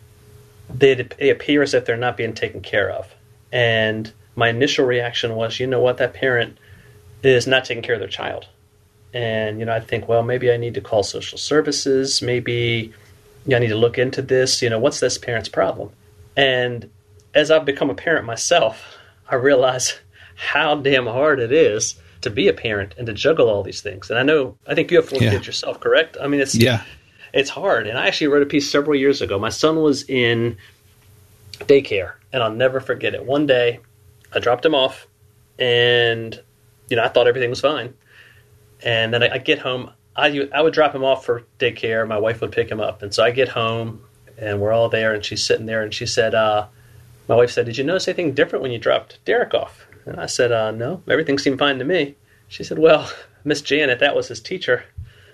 they, 0.74 1.30
appear 1.30 1.62
as 1.62 1.74
if 1.74 1.86
they're 1.86 1.98
not 1.98 2.16
being 2.16 2.34
taken 2.34 2.62
care 2.62 2.90
of, 2.90 3.14
and 3.52 4.12
my 4.36 4.50
initial 4.50 4.86
reaction 4.86 5.36
was, 5.36 5.60
you 5.60 5.68
know 5.68 5.82
what, 5.82 5.98
that 5.98 6.14
parent 6.14 6.58
is 7.24 7.48
not 7.48 7.66
taking 7.66 7.84
care 7.84 7.96
of 7.96 8.00
their 8.00 8.08
child. 8.08 8.48
And, 9.14 9.60
you 9.60 9.66
know, 9.66 9.74
I 9.74 9.80
think, 9.80 10.08
well, 10.08 10.22
maybe 10.22 10.52
I 10.52 10.58
need 10.58 10.76
to 10.76 10.82
call 10.82 11.02
social 11.02 11.38
services. 11.38 12.22
Maybe 12.22 12.94
I 13.48 13.60
need 13.60 13.68
to 13.68 13.76
look 13.76 13.98
into 13.98 14.22
this. 14.22 14.62
You 14.62 14.70
know, 14.70 14.80
what's 14.80 15.00
this 15.00 15.18
parent's 15.18 15.50
problem? 15.50 15.92
And 16.36 16.90
as 17.34 17.52
I've 17.52 17.66
become 17.66 17.90
a 17.90 17.96
parent 17.96 18.26
myself, 18.26 18.98
I 19.28 19.36
realize 19.36 20.00
how 20.36 20.76
damn 20.76 21.06
hard 21.06 21.40
it 21.40 21.52
is 21.52 21.96
to 22.22 22.30
be 22.30 22.48
a 22.48 22.54
parent 22.54 22.96
and 22.98 23.08
to 23.08 23.14
juggle 23.14 23.50
all 23.50 23.64
these 23.64 23.82
things. 23.82 24.10
And 24.10 24.20
I 24.20 24.24
know, 24.24 24.58
I 24.68 24.76
think 24.76 24.92
you 24.92 24.98
have 24.98 25.08
four 25.08 25.22
yeah. 25.22 25.32
kids 25.32 25.48
yourself, 25.48 25.80
correct? 25.80 26.18
I 26.22 26.28
mean, 26.28 26.42
it's 26.42 26.56
yeah, 26.56 26.84
it's 27.34 27.50
hard. 27.50 27.88
And 27.88 27.98
I 27.98 28.08
actually 28.08 28.28
wrote 28.28 28.44
a 28.44 28.46
piece 28.46 28.70
several 28.70 28.98
years 28.98 29.22
ago. 29.22 29.40
My 29.40 29.50
son 29.50 29.82
was 29.82 30.08
in 30.10 30.58
daycare, 31.60 32.14
and 32.34 32.44
I'll 32.44 32.54
never 32.54 32.80
forget 32.80 33.14
it. 33.14 33.26
One 33.26 33.46
day, 33.46 33.80
I 34.34 34.40
dropped 34.40 34.66
him 34.66 34.76
off, 34.76 35.08
and 35.58 36.40
you 36.90 36.98
know, 36.98 37.04
I 37.04 37.08
thought 37.08 37.28
everything 37.28 37.50
was 37.50 37.62
fine. 37.62 37.94
And 38.82 39.14
then 39.14 39.24
I, 39.24 39.36
I 39.36 39.38
get 39.38 39.60
home. 39.60 39.92
I, 40.20 40.48
I 40.54 40.62
would 40.62 40.74
drop 40.74 40.94
him 40.94 41.04
off 41.04 41.26
for 41.26 41.44
daycare. 41.60 42.08
My 42.08 42.18
wife 42.18 42.42
would 42.42 42.52
pick 42.52 42.70
him 42.70 42.80
up. 42.80 43.02
And 43.02 43.14
so 43.14 43.24
I 43.24 43.32
get 43.32 43.50
home 43.50 44.04
and 44.38 44.60
we're 44.60 44.72
all 44.72 44.90
there 44.90 45.14
and 45.14 45.24
she's 45.24 45.44
sitting 45.44 45.66
there 45.66 45.82
and 45.82 45.94
she 45.94 46.06
said, 46.06 46.34
uh, 46.34 46.68
my 47.28 47.36
wife 47.36 47.52
said, 47.52 47.66
did 47.66 47.78
you 47.78 47.84
notice 47.84 48.08
anything 48.08 48.34
different 48.34 48.64
when 48.64 48.72
you 48.72 48.80
dropped 48.80 49.24
Derek 49.26 49.54
off? 49.54 49.86
And 50.06 50.20
I 50.20 50.26
said, 50.26 50.52
uh, 50.52 50.72
no, 50.72 51.04
everything 51.08 51.38
seemed 51.38 51.60
fine 51.60 51.80
to 51.80 51.86
me. 51.86 52.16
She 52.48 52.64
said, 52.64 52.80
well, 52.80 53.12
Miss 53.44 53.62
Janet, 53.62 54.00
that 54.00 54.16
was 54.16 54.28
his 54.28 54.42
teacher, 54.42 54.86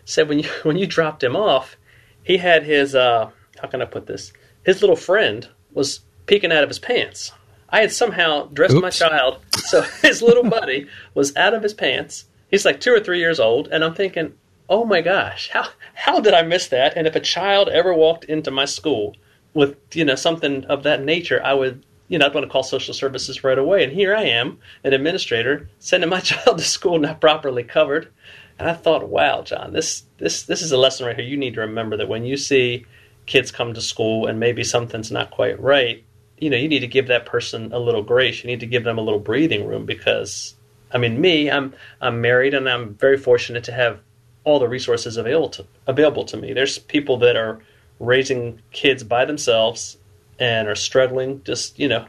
said 0.05 0.29
when 0.29 0.39
you, 0.39 0.49
when 0.63 0.77
you 0.77 0.87
dropped 0.87 1.23
him 1.23 1.35
off, 1.35 1.77
he 2.23 2.37
had 2.37 2.63
his, 2.63 2.95
uh, 2.95 3.29
how 3.61 3.67
can 3.67 3.81
I 3.81 3.85
put 3.85 4.07
this? 4.07 4.33
His 4.63 4.81
little 4.81 4.95
friend 4.95 5.47
was 5.73 6.01
peeking 6.25 6.51
out 6.51 6.63
of 6.63 6.69
his 6.69 6.79
pants. 6.79 7.31
I 7.69 7.81
had 7.81 7.91
somehow 7.91 8.47
dressed 8.47 8.73
Oops. 8.73 8.81
my 8.81 8.89
child 8.89 9.39
so 9.65 9.81
his 10.01 10.21
little 10.21 10.43
buddy 10.43 10.87
was 11.13 11.35
out 11.35 11.53
of 11.53 11.63
his 11.63 11.73
pants. 11.73 12.25
He's 12.49 12.65
like 12.65 12.79
two 12.79 12.93
or 12.93 12.99
three 12.99 13.19
years 13.19 13.39
old, 13.39 13.67
and 13.67 13.83
I'm 13.83 13.95
thinking, 13.95 14.33
oh 14.69 14.85
my 14.85 15.01
gosh, 15.01 15.49
how 15.49 15.67
how 15.93 16.19
did 16.19 16.33
I 16.33 16.41
miss 16.41 16.67
that? 16.67 16.93
And 16.95 17.07
if 17.07 17.15
a 17.15 17.19
child 17.19 17.69
ever 17.69 17.93
walked 17.93 18.25
into 18.25 18.51
my 18.51 18.65
school 18.65 19.15
with 19.53 19.77
you 19.93 20.05
know 20.05 20.15
something 20.15 20.65
of 20.65 20.83
that 20.83 21.03
nature, 21.03 21.41
I 21.43 21.53
would 21.53 21.85
you 22.07 22.17
know 22.17 22.25
I'd 22.25 22.33
want 22.33 22.45
to 22.45 22.51
call 22.51 22.63
social 22.63 22.93
services 22.93 23.43
right 23.43 23.57
away. 23.57 23.83
And 23.83 23.93
here 23.93 24.15
I 24.15 24.23
am, 24.23 24.59
an 24.83 24.93
administrator, 24.93 25.69
sending 25.79 26.09
my 26.09 26.19
child 26.31 26.57
to 26.57 26.63
school 26.63 26.99
not 26.99 27.21
properly 27.21 27.63
covered. 27.63 28.11
And 28.57 28.69
I 28.69 28.73
thought, 28.73 29.09
wow, 29.09 29.41
Jon, 29.41 29.73
this 29.73 30.03
this 30.17 30.43
this 30.43 30.61
is 30.61 30.71
a 30.71 30.77
lesson 30.77 31.05
right 31.05 31.15
here. 31.15 31.25
You 31.25 31.37
need 31.37 31.55
to 31.55 31.61
remember 31.61 31.97
that 31.97 32.09
when 32.09 32.25
you 32.25 32.37
see 32.37 32.85
kids 33.25 33.51
come 33.51 33.73
to 33.73 33.81
school 33.81 34.27
and 34.27 34.39
maybe 34.39 34.63
something's 34.63 35.11
not 35.11 35.31
quite 35.31 35.59
right, 35.59 36.03
you 36.37 36.49
know, 36.49 36.57
you 36.57 36.67
need 36.67 36.79
to 36.79 36.87
give 36.87 37.07
that 37.07 37.25
person 37.25 37.71
a 37.73 37.79
little 37.79 38.03
grace. 38.03 38.43
You 38.43 38.49
need 38.49 38.59
to 38.59 38.67
give 38.67 38.83
them 38.83 38.97
a 38.97 39.01
little 39.01 39.19
breathing 39.19 39.65
room 39.67 39.85
because 39.85 40.55
I 40.91 40.97
mean, 40.97 41.19
me, 41.19 41.51
I'm 41.51 41.73
I'm 42.01 42.21
married 42.21 42.53
and 42.53 42.69
I'm 42.69 42.93
very 42.95 43.17
fortunate 43.17 43.63
to 43.65 43.71
have 43.71 43.99
all 44.45 44.59
the 44.59 44.69
resources 44.69 45.17
available 45.17 45.49
to, 45.49 45.65
available 45.87 46.23
to 46.23 46.37
me. 46.37 46.53
There's 46.53 46.79
people 46.79 47.17
that 47.17 47.35
are 47.35 47.59
raising 47.99 48.61
kids 48.71 49.03
by 49.03 49.25
themselves 49.25 49.97
and 50.39 50.67
are 50.67 50.75
struggling 50.75 51.41
just 51.43 51.79
you 51.79 51.87
know 51.87 52.05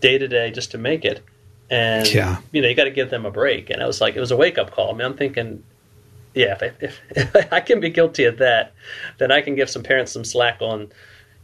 day 0.00 0.18
to 0.18 0.28
day 0.28 0.50
just 0.50 0.70
to 0.72 0.78
make 0.78 1.04
it. 1.04 1.22
And 1.70 2.12
yeah. 2.12 2.38
you 2.52 2.60
know 2.60 2.68
you 2.68 2.74
got 2.74 2.84
to 2.84 2.90
give 2.90 3.10
them 3.10 3.24
a 3.24 3.30
break. 3.30 3.70
And 3.70 3.82
i 3.82 3.86
was 3.86 4.00
like 4.00 4.14
it 4.14 4.20
was 4.20 4.30
a 4.30 4.36
wake 4.36 4.58
up 4.58 4.70
call. 4.70 4.90
I 4.90 4.92
mean 4.92 5.06
i'm 5.06 5.16
thinking 5.16 5.64
yeah 6.34 6.56
if, 6.60 6.82
if, 6.82 7.00
if, 7.10 7.52
i 7.52 7.60
can 7.60 7.80
be 7.80 7.90
guilty 7.90 8.24
of 8.24 8.38
that 8.38 8.72
then 9.18 9.30
i 9.30 9.42
can 9.42 9.54
give 9.54 9.68
some 9.68 9.82
parents 9.82 10.12
some 10.12 10.24
slack 10.24 10.62
on 10.62 10.90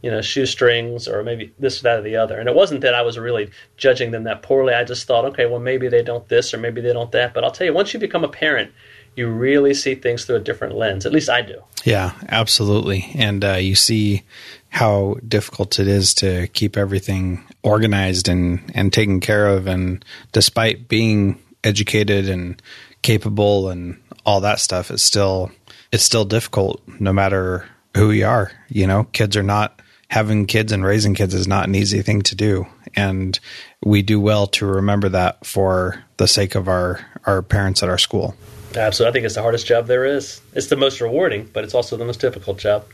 you 0.01 0.09
know 0.09 0.19
shoestrings 0.19 1.07
or 1.07 1.21
maybe 1.23 1.53
this 1.59 1.81
that 1.81 1.99
or 1.99 2.01
the 2.01 2.15
other. 2.15 2.39
And 2.39 2.47
it 2.47 2.55
wasn't 2.55 2.81
that 2.81 2.93
i 2.93 3.01
was 3.01 3.17
really 3.17 3.49
judging 3.77 4.11
them 4.11 4.25
that 4.25 4.43
poorly. 4.43 4.73
I 4.73 4.83
just 4.83 5.07
thought 5.07 5.25
okay 5.25 5.45
well 5.45 5.59
maybe 5.59 5.87
they 5.87 6.03
don't 6.03 6.27
this 6.27 6.53
or 6.53 6.57
maybe 6.57 6.81
they 6.81 6.93
don't 6.93 7.11
that. 7.13 7.33
But 7.33 7.43
i'll 7.43 7.51
tell 7.51 7.65
you 7.65 7.73
once 7.73 7.93
you 7.93 7.99
become 7.99 8.23
a 8.23 8.29
parent 8.29 8.71
you 9.15 9.27
really 9.27 9.73
see 9.73 9.95
things 9.95 10.25
through 10.25 10.37
a 10.37 10.39
different 10.39 10.75
lens. 10.75 11.05
At 11.05 11.11
least 11.11 11.29
I 11.29 11.41
do. 11.41 11.61
Yeah, 11.83 12.13
absolutely. 12.27 13.09
And 13.15 13.43
uh, 13.43 13.53
you 13.55 13.75
see 13.75 14.23
how 14.69 15.15
difficult 15.27 15.79
it 15.79 15.87
is 15.87 16.13
to 16.15 16.47
keep 16.47 16.77
everything 16.77 17.43
organized 17.63 18.27
and, 18.27 18.71
and 18.75 18.93
taken 18.93 19.19
care 19.19 19.47
of. 19.47 19.67
And 19.67 20.03
despite 20.31 20.87
being 20.87 21.41
educated 21.63 22.29
and 22.29 22.61
capable 23.01 23.69
and 23.69 24.01
all 24.25 24.41
that 24.41 24.59
stuff, 24.59 24.91
it's 24.91 25.03
still 25.03 25.51
it's 25.91 26.03
still 26.03 26.25
difficult 26.25 26.81
no 26.99 27.11
matter 27.11 27.65
who 27.95 28.11
you 28.11 28.25
are. 28.25 28.51
You 28.67 28.85
know, 28.85 29.05
kids 29.05 29.35
are 29.35 29.43
not 29.43 29.81
having 30.09 30.45
kids 30.45 30.71
and 30.71 30.83
raising 30.83 31.13
kids 31.13 31.33
is 31.33 31.47
not 31.47 31.67
an 31.67 31.75
easy 31.75 32.01
thing 32.01 32.21
to 32.23 32.35
do. 32.35 32.67
And 32.95 33.39
we 33.83 34.01
do 34.01 34.19
well 34.19 34.47
to 34.47 34.65
remember 34.65 35.09
that 35.09 35.45
for 35.45 36.03
the 36.17 36.27
sake 36.27 36.55
of 36.55 36.67
our, 36.67 36.99
our 37.25 37.41
parents 37.41 37.83
at 37.83 37.89
our 37.89 37.97
school. 37.97 38.35
Absolutely. 38.75 39.09
I 39.09 39.13
think 39.13 39.25
it's 39.25 39.35
the 39.35 39.41
hardest 39.41 39.65
job 39.65 39.87
there 39.87 40.05
is. 40.05 40.41
It's 40.53 40.67
the 40.67 40.75
most 40.75 41.01
rewarding, 41.01 41.49
but 41.51 41.63
it's 41.63 41.73
also 41.73 41.97
the 41.97 42.05
most 42.05 42.21
difficult 42.21 42.59
job. 42.59 42.85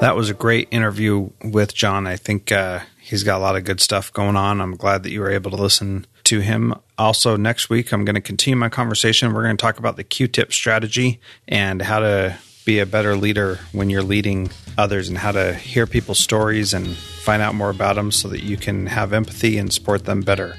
That 0.00 0.16
was 0.16 0.30
a 0.30 0.34
great 0.34 0.68
interview 0.70 1.30
with 1.44 1.74
Jon. 1.74 2.06
I 2.06 2.16
think 2.16 2.50
uh, 2.50 2.80
he's 3.00 3.22
got 3.22 3.38
a 3.38 3.42
lot 3.42 3.56
of 3.56 3.64
good 3.64 3.80
stuff 3.80 4.12
going 4.12 4.36
on. 4.36 4.60
I'm 4.60 4.76
glad 4.76 5.04
that 5.04 5.10
you 5.10 5.20
were 5.20 5.30
able 5.30 5.50
to 5.52 5.56
listen 5.56 6.06
to 6.24 6.40
him. 6.40 6.74
Also, 6.98 7.36
next 7.36 7.70
week, 7.70 7.92
I'm 7.92 8.04
going 8.04 8.16
to 8.16 8.20
continue 8.20 8.56
my 8.56 8.68
conversation. 8.68 9.32
We're 9.32 9.44
going 9.44 9.56
to 9.56 9.62
talk 9.62 9.78
about 9.78 9.96
the 9.96 10.04
Q 10.04 10.26
tip 10.26 10.52
strategy 10.52 11.20
and 11.46 11.82
how 11.82 12.00
to 12.00 12.36
be 12.64 12.78
a 12.78 12.86
better 12.86 13.16
leader 13.16 13.58
when 13.72 13.90
you're 13.90 14.02
leading 14.02 14.50
others 14.78 15.08
and 15.08 15.18
how 15.18 15.32
to 15.32 15.54
hear 15.54 15.86
people's 15.86 16.18
stories 16.18 16.74
and 16.74 16.96
find 16.96 17.42
out 17.42 17.54
more 17.54 17.70
about 17.70 17.96
them 17.96 18.10
so 18.10 18.28
that 18.28 18.42
you 18.42 18.56
can 18.56 18.86
have 18.86 19.12
empathy 19.12 19.58
and 19.58 19.72
support 19.72 20.04
them 20.04 20.20
better. 20.20 20.56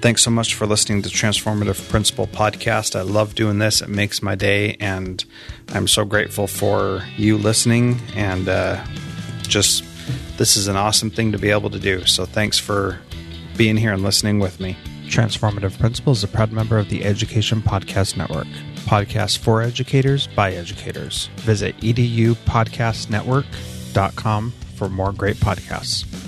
Thanks 0.00 0.22
so 0.22 0.30
much 0.30 0.54
for 0.54 0.64
listening 0.64 1.02
to 1.02 1.08
Transformative 1.08 1.88
Principal 1.88 2.28
Podcast. 2.28 2.94
I 2.94 3.02
love 3.02 3.34
doing 3.34 3.58
this. 3.58 3.82
It 3.82 3.88
makes 3.88 4.22
my 4.22 4.36
day, 4.36 4.76
and 4.78 5.24
I'm 5.70 5.88
so 5.88 6.04
grateful 6.04 6.46
for 6.46 7.02
you 7.16 7.36
listening. 7.36 7.98
And 8.14 8.48
uh, 8.48 8.84
just 9.42 9.82
this 10.36 10.56
is 10.56 10.68
an 10.68 10.76
awesome 10.76 11.10
thing 11.10 11.32
to 11.32 11.38
be 11.38 11.50
able 11.50 11.70
to 11.70 11.80
do. 11.80 12.04
So 12.04 12.24
thanks 12.24 12.60
for 12.60 13.00
being 13.56 13.76
here 13.76 13.92
and 13.92 14.04
listening 14.04 14.38
with 14.38 14.60
me. 14.60 14.76
Transformative 15.08 15.76
Principal 15.80 16.12
is 16.12 16.22
a 16.22 16.28
proud 16.28 16.52
member 16.52 16.78
of 16.78 16.90
the 16.90 17.04
Education 17.04 17.60
Podcast 17.60 18.16
Network. 18.16 18.46
Podcasts 18.86 19.36
for 19.36 19.62
educators 19.62 20.28
by 20.28 20.52
educators. 20.52 21.28
Visit 21.38 21.76
edupodcastnetwork.com 21.78 24.52
for 24.76 24.88
more 24.88 25.12
great 25.12 25.38
podcasts. 25.38 26.27